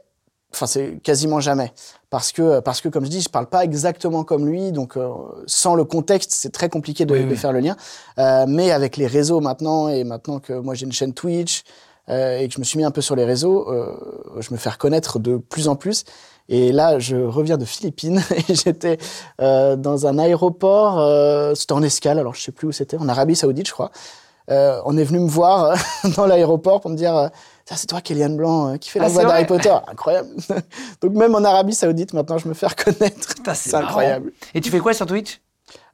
Enfin, 0.53 0.65
c'est 0.65 1.01
quasiment 1.01 1.39
jamais. 1.39 1.71
Parce 2.09 2.31
que, 2.31 2.59
parce 2.59 2.81
que, 2.81 2.89
comme 2.89 3.05
je 3.05 3.09
dis, 3.09 3.21
je 3.21 3.29
parle 3.29 3.47
pas 3.47 3.63
exactement 3.63 4.23
comme 4.23 4.45
lui, 4.45 4.71
donc 4.71 4.97
euh, 4.97 5.09
sans 5.47 5.75
le 5.75 5.85
contexte, 5.85 6.31
c'est 6.31 6.51
très 6.51 6.67
compliqué 6.69 7.05
de, 7.05 7.13
Oui, 7.13 7.23
de 7.23 7.29
oui. 7.29 7.37
faire 7.37 7.53
le 7.53 7.59
lien. 7.59 7.75
Euh, 8.19 8.45
mais 8.47 8.71
avec 8.71 8.97
les 8.97 9.07
réseaux 9.07 9.39
maintenant, 9.39 9.87
et 9.87 10.03
maintenant 10.03 10.39
que 10.39 10.53
moi 10.53 10.73
j'ai 10.75 10.85
une 10.85 10.91
chaîne 10.91 11.13
Twitch, 11.13 11.63
euh, 12.09 12.39
et 12.39 12.47
que 12.49 12.53
je 12.53 12.59
me 12.59 12.65
suis 12.65 12.77
mis 12.77 12.83
un 12.83 12.91
peu 12.91 12.99
sur 13.01 13.15
les 13.15 13.23
réseaux, 13.23 13.69
euh, 13.71 13.95
je 14.39 14.51
me 14.51 14.57
fais 14.57 14.69
reconnaître 14.69 15.19
de 15.19 15.37
plus 15.37 15.67
en 15.69 15.75
plus. 15.77 16.03
Et 16.49 16.73
là, 16.73 16.99
je 16.99 17.15
reviens 17.15 17.57
de 17.57 17.63
Philippines, 17.63 18.21
et 18.49 18.55
j'étais 18.55 18.97
euh, 19.39 19.77
dans 19.77 20.05
un 20.07 20.17
aéroport, 20.19 20.99
euh, 20.99 21.55
c'était 21.55 21.71
en 21.73 21.81
escale, 21.83 22.19
alors 22.19 22.35
je 22.35 22.41
sais 22.41 22.51
plus 22.51 22.67
où 22.67 22.71
c'était, 22.73 22.97
en 22.97 23.07
Arabie 23.07 23.35
Saoudite, 23.37 23.67
je 23.67 23.73
crois. 23.73 23.91
Euh, 24.49 24.81
on 24.85 24.97
est 24.97 25.03
venu 25.03 25.19
me 25.19 25.29
voir 25.29 25.63
euh, 25.65 25.75
dans 26.17 26.25
l'aéroport 26.25 26.81
pour 26.81 26.89
me 26.91 26.97
dire 26.97 27.15
euh, 27.15 27.27
Ça, 27.65 27.75
c'est 27.75 27.87
toi, 27.87 28.01
Kellyanne 28.01 28.35
Blanc, 28.37 28.73
euh, 28.73 28.77
qui 28.77 28.89
fait 28.89 28.99
la 28.99 29.05
Ah, 29.05 29.09
voix 29.09 29.23
d'Harry 29.25 29.45
Potter. 29.45 29.73
Incroyable. 29.87 30.29
Donc, 31.01 31.13
même 31.13 31.35
en 31.35 31.43
Arabie 31.43 31.73
Saoudite, 31.73 32.13
maintenant, 32.13 32.37
je 32.37 32.47
me 32.47 32.53
fais 32.53 32.67
reconnaître. 32.67 33.35
C'est 33.53 33.75
incroyable. 33.75 34.31
Et 34.53 34.61
tu 34.61 34.69
fais 34.69 34.79
quoi 34.79 34.93
sur 34.93 35.05
Twitch? 35.05 35.41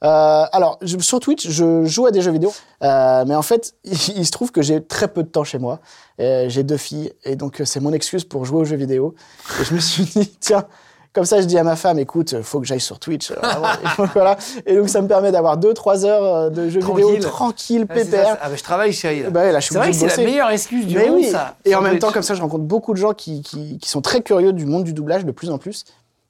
Euh, 0.04 0.46
alors, 0.52 0.78
je- 0.82 0.98
sur 1.00 1.20
Twitch, 1.20 1.48
je 1.50 1.84
joue 1.86 2.06
à 2.06 2.12
des 2.12 2.22
jeux 2.22 2.32
vidéo. 2.32 2.54
Euh, 2.84 3.26
mais 3.28 3.36
en 3.36 3.42
fait, 3.42 3.76
il, 3.84 4.26
se 4.26 4.32
trouve 4.32 4.52
que 4.52 4.62
j'ai 4.62 4.84
très 4.84 5.08
peu 5.08 5.24
de 5.24 5.28
temps 5.28 5.44
chez 5.44 5.58
moi. 5.60 5.80
Euh, 6.20 6.50
j'ai 6.50 6.64
deux 6.64 6.78
filles. 6.78 7.14
Et 7.24 7.36
donc, 7.36 7.62
c'est 7.66 7.80
mon 7.80 7.94
excuse 7.94 8.24
pour 8.24 8.46
jouer 8.46 8.60
aux 8.62 8.66
jeux 8.66 8.76
vidéo. 8.78 9.16
Et 9.60 9.64
je 9.66 9.74
me 9.74 9.80
suis 9.80 10.04
dit 10.04 10.36
Tiens. 10.40 10.66
Comme 11.18 11.26
ça, 11.26 11.42
je 11.42 11.48
dis 11.48 11.58
à 11.58 11.64
ma 11.64 11.76
femme, 11.76 11.98
écoute, 11.98 12.44
faut 12.44 12.60
que 12.60 12.68
j'aille 12.68 12.80
sur 12.80 13.00
Twitch. 13.00 13.32
euh, 13.32 13.36
vraiment. 13.42 13.66
Et 13.84 13.98
donc, 13.98 14.10
voilà. 14.14 14.38
Et 14.68 14.76
donc, 14.76 14.88
ça 14.88 15.02
me 15.02 15.08
permet 15.08 15.32
d'avoir 15.32 15.58
2-3 15.58 16.06
heures 16.06 16.24
euh, 16.36 16.50
de 16.52 16.70
jeux 16.70 16.80
Tranquille. 16.80 17.06
vidéo 17.06 17.20
tranquille, 17.28 17.86
Ah, 17.90 17.94
pépère. 17.96 18.38
ah, 18.40 18.50
bah, 18.50 18.56
je 18.56 18.62
travaille, 18.62 18.94
chérie. 18.94 19.24
là. 19.24 19.32
Bah 19.32 19.52
là, 19.52 19.60
je 19.60 19.66
suis 19.66 19.74
c'est 19.74 19.80
vrai 19.80 19.90
que 19.90 19.96
c'est 19.96 20.16
la 20.16 20.24
meilleure 20.24 20.52
excuse 20.52 20.86
du 20.86 20.96
Mais 20.96 21.08
monde, 21.08 21.16
oui. 21.16 21.26
ça. 21.32 21.56
Et 21.66 21.74
en 21.74 21.82
même 21.82 21.94
Twitch. 21.94 22.02
temps, 22.02 22.12
comme 22.12 22.22
ça, 22.22 22.36
je 22.36 22.42
rencontre 22.44 22.66
beaucoup 22.66 22.94
de 22.94 23.00
gens 23.00 23.14
qui, 23.14 23.42
qui, 23.42 23.80
qui 23.80 23.90
sont 23.90 24.02
très 24.02 24.22
curieux 24.22 24.54
du 24.54 24.68
monde 24.68 24.84
du 24.84 24.94
doublage 24.94 25.26
de 25.26 25.32
plus 25.32 25.50
en 25.50 25.58
plus. 25.58 25.86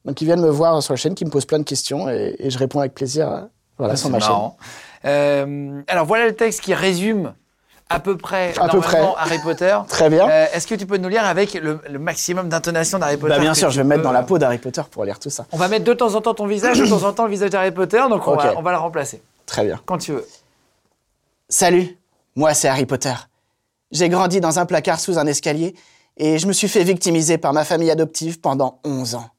Donc, 0.06 0.22
ils 0.22 0.26
viennent 0.26 0.40
me 0.40 0.50
voir 0.50 0.82
sur 0.82 0.94
la 0.94 0.98
chaîne, 0.98 1.16
qui 1.16 1.26
me 1.26 1.30
posent 1.32 1.46
plein 1.46 1.60
de 1.60 1.66
questions 1.66 2.08
et, 2.10 2.38
et 2.40 2.50
je 2.50 2.58
réponds 2.58 2.80
avec 2.80 2.94
plaisir 2.94 3.30
euh, 3.30 3.42
voilà, 3.78 3.96
Ah, 3.96 3.98
sur 3.98 4.10
ma 4.10 4.20
chaîne. 4.20 4.30
marrant. 4.30 4.56
Euh, 5.04 5.82
alors 5.90 6.06
voilà 6.06 6.26
le 6.28 6.34
texte 6.34 6.62
qui 6.62 6.74
résume 6.74 7.34
à 7.90 8.00
peu 8.00 8.18
près, 8.18 8.54
À 8.60 8.68
peu 8.68 8.80
près. 8.82 9.02
Harry 9.18 9.40
Potter. 9.40 9.78
Très 9.88 10.10
bien. 10.10 10.30
Euh, 10.30 10.46
Est-ce 10.54 10.68
que 10.68 10.76
tu 10.76 10.86
peux 10.86 10.98
nous 10.98 11.08
lire 11.10 11.26
avec 11.26 11.54
le, 11.54 11.80
le 11.90 12.00
maximum 12.00 12.50
d'intonation 12.50 13.00
d'Harry 13.00 13.16
Potter 13.18 13.34
Bah, 13.36 13.40
bien 13.40 13.54
sûr, 13.54 13.70
je 13.70 13.78
vais 13.78 13.84
me 13.84 13.90
mettre 13.90 14.02
dans 14.04 14.12
la 14.12 14.20
euh, 14.22 14.24
peau 14.24 14.38
d'Harry 14.38 14.58
Potter 14.58 14.82
pour 14.92 15.06
lire 15.06 15.20
tout 15.20 15.30
ça. 15.30 15.46
On 15.54 15.58
va 15.58 15.68
mettre 15.70 15.86
de 15.86 15.94
temps 15.94 16.14
en 16.16 16.22
temps 16.22 16.34
ton 16.34 16.48
visage, 16.48 16.80
de 16.80 16.86
temps 16.86 17.04
en 17.04 17.14
temps 17.14 17.24
le 17.26 17.32
visage 17.32 17.50
d'Harry 17.52 17.72
Potter, 17.72 18.02
donc 18.10 18.28
on, 18.28 18.36
va, 18.36 18.54
on 18.58 18.62
va 18.62 18.72
le 18.72 18.78
remplacer 18.78 19.22
Très 19.46 19.64
bien. 19.66 19.80
quand 19.86 19.98
tu 20.00 20.12
veux. 20.12 20.28
Salut, 21.50 21.98
moi 22.36 22.54
c'est 22.54 22.68
Harry 22.68 22.86
Potter. 22.86 23.14
J'ai 23.92 24.10
grandi 24.10 24.42
dans 24.42 24.60
un 24.60 24.66
placard 24.66 25.00
sous 25.00 25.18
un 25.18 25.26
escalier 25.28 25.74
et 26.18 26.40
je 26.40 26.48
me 26.48 26.52
suis 26.54 26.68
fait 26.68 26.84
victimiser 26.84 27.38
par 27.38 27.54
ma 27.54 27.64
famille 27.64 27.90
adoptive 27.90 28.42
pendant 28.42 28.80
11 28.84 29.16
ans. 29.16 29.30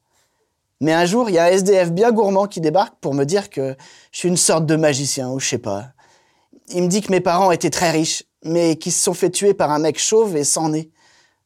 Mais 0.81 0.93
un 0.93 1.05
jour, 1.05 1.29
il 1.29 1.35
y 1.35 1.37
a 1.39 1.43
un 1.43 1.47
SDF 1.47 1.91
bien 1.91 2.11
gourmand 2.11 2.47
qui 2.47 2.61
débarque 2.61 2.95
pour 3.01 3.13
me 3.13 3.25
dire 3.25 3.49
que 3.49 3.75
je 4.11 4.17
suis 4.17 4.29
une 4.29 4.37
sorte 4.37 4.65
de 4.65 4.75
magicien 4.75 5.29
ou 5.29 5.39
je 5.39 5.47
sais 5.49 5.57
pas. 5.57 5.87
Il 6.69 6.83
me 6.83 6.87
dit 6.87 7.01
que 7.01 7.11
mes 7.11 7.19
parents 7.19 7.51
étaient 7.51 7.69
très 7.69 7.91
riches, 7.91 8.23
mais 8.43 8.75
qu'ils 8.77 8.91
se 8.91 9.01
sont 9.01 9.13
fait 9.13 9.29
tuer 9.29 9.53
par 9.53 9.71
un 9.71 9.79
mec 9.79 9.99
chauve 9.99 10.35
et 10.35 10.43
sans 10.43 10.69
nez. 10.69 10.89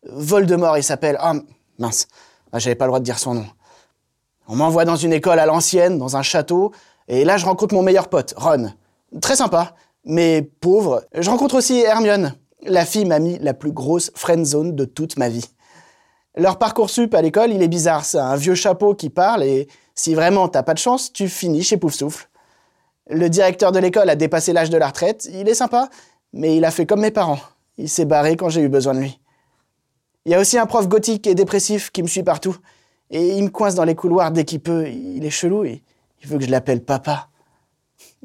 Voldemort, 0.10 0.78
il 0.78 0.84
s'appelle. 0.84 1.18
Ah, 1.20 1.34
mince, 1.80 2.08
Ah, 2.52 2.60
j'avais 2.60 2.76
pas 2.76 2.86
le 2.86 2.90
droit 2.90 3.00
de 3.00 3.06
dire 3.06 3.20
son 3.20 3.34
nom. 3.36 3.46
On 4.48 4.56
m'envoie 4.56 4.86
dans 4.86 4.96
une 4.96 5.14
école 5.14 5.40
à 5.40 5.46
l'ancienne, 5.46 5.98
dans 5.98 6.18
un 6.18 6.22
château, 6.22 6.72
et 7.08 7.24
là 7.24 7.38
je 7.38 7.46
rencontre 7.46 7.74
mon 7.74 7.82
meilleur 7.82 8.10
pote, 8.10 8.34
Ron. 8.36 8.74
Très 9.22 9.38
sympa, 9.38 9.74
mais 10.04 10.42
pauvre. 10.42 11.04
Je 11.14 11.30
rencontre 11.30 11.56
aussi 11.56 11.80
Hermione, 11.80 12.36
la 12.66 12.86
fille 12.86 13.06
mamie 13.06 13.38
la 13.40 13.54
plus 13.54 13.72
grosse 13.72 14.12
friend 14.16 14.46
zone 14.46 14.76
de 14.76 14.86
toute 14.86 15.18
ma 15.18 15.30
vie. 15.30 15.46
Leur 16.36 16.58
parcours-sup 16.58 17.14
à 17.14 17.22
l'école, 17.22 17.52
il 17.52 17.62
est 17.62 17.68
bizarre. 17.68 18.06
C'est 18.06 18.18
un 18.18 18.36
vieux 18.36 18.56
chapeau 18.56 18.96
qui 18.96 19.10
parle 19.10 19.44
et 19.44 19.68
si 19.96 20.16
vraiment 20.16 20.48
t'as 20.48 20.64
pas 20.64 20.74
de 20.74 20.80
chance, 20.80 21.14
tu 21.14 21.30
finis 21.30 21.64
chez 21.64 21.78
Poufsouffle. 21.78 22.28
Le 23.08 23.30
directeur 23.30 23.72
de 23.72 23.80
l'école 23.80 24.10
a 24.10 24.16
dépassé 24.16 24.52
l'âge 24.52 24.70
de 24.70 24.78
la 24.78 24.88
retraite. 24.88 25.28
Il 25.32 25.48
est 25.48 25.54
sympa, 25.54 25.90
mais 26.34 26.58
il 26.58 26.66
a 26.66 26.72
fait 26.72 26.86
comme 26.86 27.02
mes 27.02 27.12
parents. 27.12 27.40
Il 27.78 27.90
s'est 27.90 28.06
barré 28.06 28.36
quand 28.36 28.50
j'ai 28.50 28.62
eu 28.62 28.70
besoin 28.70 28.94
de 28.94 29.00
lui. 29.00 29.20
Il 30.26 30.32
y 30.32 30.36
a 30.36 30.40
aussi 30.40 30.58
un 30.58 30.66
prof 30.66 30.88
gothique 30.88 31.28
et 31.28 31.36
dépressif 31.36 31.92
qui 31.92 32.02
me 32.02 32.08
suit 32.08 32.24
partout. 32.24 32.56
Et 33.10 33.38
il 33.38 33.44
me 33.44 33.50
coince 33.50 33.76
dans 33.76 33.84
les 33.84 33.96
couloirs 33.96 34.32
dès 34.32 34.46
qu'il 34.46 34.60
peut. 34.60 34.88
Il 34.88 35.24
est 35.26 35.30
chelou 35.30 35.66
et 35.66 35.84
il 36.22 36.28
veut 36.30 36.38
que 36.38 36.46
je 36.46 36.50
l'appelle 36.50 36.84
papa. 36.84 37.30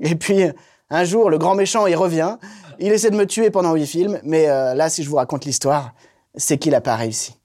Et 0.01 0.14
puis, 0.14 0.44
un 0.90 1.05
jour, 1.05 1.31
le 1.31 1.38
grand 1.38 1.55
méchant, 1.55 1.87
il 1.87 1.97
revient. 1.97 2.37
Il 2.79 2.92
essaie 2.92 3.11
de 3.11 3.16
me 3.16 3.27
tuer 3.27 3.51
pendant 3.51 3.75
huit 3.75 3.87
films. 3.87 4.21
Mais 4.23 4.49
euh, 4.49 4.75
là, 4.75 4.88
si 4.88 5.03
je 5.03 5.11
vous 5.11 5.16
raconte 5.16 5.44
l'histoire, 5.44 5.92
c'est 6.37 6.59
qu'il 6.59 6.75
a 6.75 6.81
pas 6.81 6.97
réussi. 6.97 7.38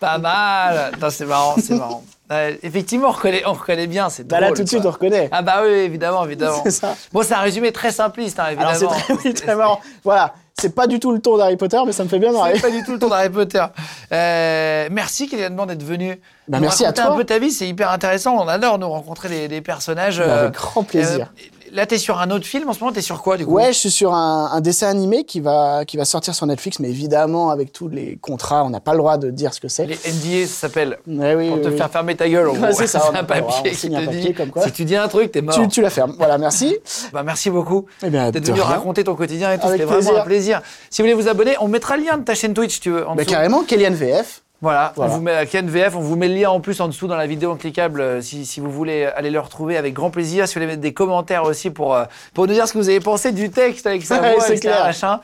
Pas 0.00 0.18
mal. 0.18 0.92
C'est 1.10 1.26
marrant, 1.26 1.54
c'est 1.62 1.74
marrant. 1.78 2.04
Euh, 2.30 2.54
effectivement, 2.62 3.08
on 3.08 3.12
reconnaît, 3.12 3.42
on 3.46 3.54
reconnaît 3.54 3.86
bien, 3.86 4.10
c'est 4.10 4.24
Bah 4.24 4.36
drôle. 4.36 4.50
là, 4.50 4.56
tout 4.56 4.62
de 4.62 4.68
suite, 4.68 4.84
on 4.84 4.90
reconnaît. 4.90 5.28
Ah 5.32 5.40
bah 5.42 5.60
oui, 5.64 5.70
évidemment, 5.70 6.24
évidemment. 6.26 6.60
C'est 6.62 6.70
ça. 6.72 6.94
Bon, 7.12 7.22
c'est 7.22 7.32
un 7.34 7.40
résumé 7.40 7.72
très 7.72 7.90
simpliste, 7.90 8.38
hein, 8.38 8.48
évidemment. 8.48 8.70
Alors, 8.70 9.02
c'est 9.22 9.32
très, 9.32 9.54
marrant. 9.56 9.80
Voilà. 10.04 10.34
C'est 10.60 10.74
pas 10.74 10.86
du 10.88 10.98
tout 11.00 11.12
le 11.12 11.20
ton 11.20 11.36
d'Harry 11.38 11.56
Potter, 11.56 11.78
mais 11.86 11.92
ça 11.92 12.02
me 12.04 12.08
fait 12.08 12.18
bien 12.18 12.32
marrer. 12.32 12.54
C'est 12.56 12.60
pas 12.62 12.70
du 12.70 12.82
tout 12.82 12.92
le 12.92 12.98
ton 12.98 13.08
d'Harry 13.08 13.30
Potter. 13.30 13.64
Euh, 14.12 14.88
merci 14.90 15.28
Kylian 15.28 15.50
Bond 15.52 15.66
d'être 15.66 15.84
venu. 15.84 16.20
Bah, 16.48 16.58
merci 16.60 16.84
à 16.84 16.92
toi. 16.92 17.12
un 17.12 17.16
peu 17.16 17.24
ta 17.24 17.38
vie, 17.38 17.52
c'est 17.52 17.68
hyper 17.68 17.90
intéressant. 17.92 18.34
On 18.36 18.48
adore 18.48 18.78
nous 18.78 18.88
rencontrer 18.90 19.28
des, 19.28 19.48
des 19.48 19.60
personnages. 19.60 20.18
Bah, 20.18 20.24
euh, 20.26 20.40
avec 20.42 20.54
grand 20.54 20.82
plaisir. 20.82 21.32
Là, 21.72 21.86
t'es 21.86 21.98
sur 21.98 22.18
un 22.18 22.30
autre 22.30 22.46
film 22.46 22.68
en 22.68 22.72
ce 22.72 22.80
moment. 22.80 22.92
T'es 22.92 23.00
sur 23.02 23.22
quoi 23.22 23.36
du 23.36 23.46
coup? 23.46 23.52
Ouais, 23.54 23.72
je 23.72 23.78
suis 23.78 23.90
sur 23.90 24.14
un, 24.14 24.50
un 24.52 24.60
dessin 24.60 24.88
animé 24.88 25.24
qui 25.24 25.40
va, 25.40 25.84
qui 25.84 25.96
va 25.96 26.04
sortir 26.04 26.34
sur 26.34 26.46
Netflix, 26.46 26.78
mais 26.80 26.88
évidemment, 26.90 27.50
avec 27.50 27.72
tous 27.72 27.88
les 27.88 28.16
contrats, 28.20 28.64
on 28.64 28.70
n'a 28.70 28.80
pas 28.80 28.92
le 28.92 28.98
droit 28.98 29.16
de 29.18 29.30
dire 29.30 29.52
ce 29.54 29.60
que 29.60 29.68
c'est. 29.68 29.86
Les 29.86 29.94
NDA, 29.96 30.46
ça 30.46 30.54
s'appelle. 30.68 30.98
Ouais, 31.06 31.34
oui, 31.34 31.48
Pour 31.48 31.60
te 31.62 31.68
oui, 31.68 31.76
faire 31.76 31.90
fermer 31.90 32.14
ta 32.16 32.28
gueule. 32.28 32.48
en 32.48 32.54
gros. 32.54 32.66
c'est 32.72 32.86
ça, 32.86 33.02
un 33.14 33.24
papier 33.24 33.70
qui 33.72 33.88
te 33.90 33.94
un 33.94 34.04
papier 34.04 34.20
dit 34.20 34.34
comme 34.34 34.50
quoi. 34.50 34.62
si 34.64 34.72
tu 34.72 34.84
dis 34.84 34.96
un 34.96 35.08
truc, 35.08 35.32
t'es 35.32 35.40
mort. 35.42 35.54
Tu, 35.54 35.68
tu 35.68 35.80
la 35.82 35.90
fermes. 35.90 36.14
Voilà, 36.18 36.38
merci. 36.38 36.76
Bah, 37.12 37.22
merci 37.22 37.50
beaucoup 37.50 37.86
Eh 38.02 38.10
bien, 38.10 38.30
venu 38.30 38.50
rien. 38.52 38.64
raconter 38.64 39.04
ton 39.04 39.14
quotidien 39.14 39.52
et 39.52 39.58
tout. 39.58 39.68
C'était 39.70 39.84
vraiment 39.84 40.16
un 40.18 40.24
plaisir. 40.24 40.60
Si 40.90 41.00
vous 41.02 41.06
voulez 41.08 41.14
vous 41.14 41.28
abonner, 41.28 41.54
on 41.60 41.68
mettra 41.68 41.96
le 41.96 42.04
lien 42.04 42.18
de 42.18 42.24
ta 42.24 42.34
chaîne 42.34 42.54
Twitch 42.54 42.74
si 42.74 42.80
tu 42.80 42.90
veux. 42.90 43.06
En 43.08 43.14
Bah, 43.14 43.24
carrément, 43.24 43.62
Kellyanne 43.62 43.94
VF. 43.94 44.42
Voilà, 44.60 44.92
Voilà. 44.96 45.12
on 45.12 45.16
vous 45.16 45.22
met 45.22 45.46
KNVF, 45.46 45.94
on 45.94 46.00
vous 46.00 46.16
met 46.16 46.26
le 46.26 46.34
lien 46.34 46.50
en 46.50 46.58
plus 46.60 46.80
en 46.80 46.88
dessous 46.88 47.06
dans 47.06 47.16
la 47.16 47.28
vidéo 47.28 47.54
cliquable 47.54 48.00
euh, 48.00 48.20
si, 48.20 48.44
si 48.44 48.58
vous 48.58 48.72
voulez 48.72 49.04
aller 49.04 49.30
le 49.30 49.38
retrouver 49.38 49.76
avec 49.76 49.94
grand 49.94 50.10
plaisir. 50.10 50.48
Si 50.48 50.54
vous 50.54 50.58
voulez 50.60 50.66
mettre 50.72 50.82
des 50.82 50.92
commentaires 50.92 51.44
aussi 51.44 51.70
pour, 51.70 51.94
euh, 51.94 52.04
pour 52.34 52.48
nous 52.48 52.54
dire 52.54 52.66
ce 52.66 52.72
que 52.72 52.78
vous 52.78 52.88
avez 52.88 52.98
pensé 52.98 53.30
du 53.30 53.50
texte 53.50 53.86
avec 53.86 54.04
sa 54.04 54.18
voix, 54.18 54.48
etc., 54.50 54.74
ça. 54.92 55.20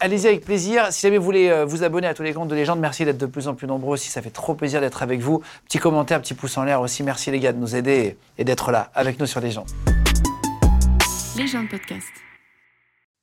Allez-y 0.00 0.26
avec 0.28 0.44
plaisir. 0.44 0.86
Si 0.92 1.00
jamais 1.02 1.18
vous 1.18 1.24
voulez 1.24 1.48
euh, 1.48 1.64
vous 1.64 1.82
abonner 1.82 2.06
à 2.06 2.14
tous 2.14 2.22
les 2.22 2.32
comptes 2.32 2.48
de 2.48 2.54
légende, 2.54 2.78
merci 2.78 3.04
d'être 3.04 3.18
de 3.18 3.26
plus 3.26 3.48
en 3.48 3.54
plus 3.54 3.66
nombreux 3.66 3.94
aussi. 3.94 4.08
Ça 4.08 4.22
fait 4.22 4.30
trop 4.30 4.54
plaisir 4.54 4.80
d'être 4.80 5.02
avec 5.02 5.20
vous. 5.20 5.42
Petit 5.66 5.78
commentaire, 5.78 6.20
petit 6.22 6.34
pouce 6.34 6.56
en 6.58 6.62
l'air 6.62 6.80
aussi. 6.80 7.02
Merci 7.02 7.32
les 7.32 7.40
gars 7.40 7.52
de 7.52 7.58
nous 7.58 7.74
aider 7.74 8.16
et, 8.38 8.42
et 8.42 8.44
d'être 8.44 8.70
là 8.70 8.90
avec 8.94 9.18
nous 9.18 9.26
sur 9.26 9.40
Légende. 9.40 9.66
Légende 11.36 11.68
podcast. 11.68 12.06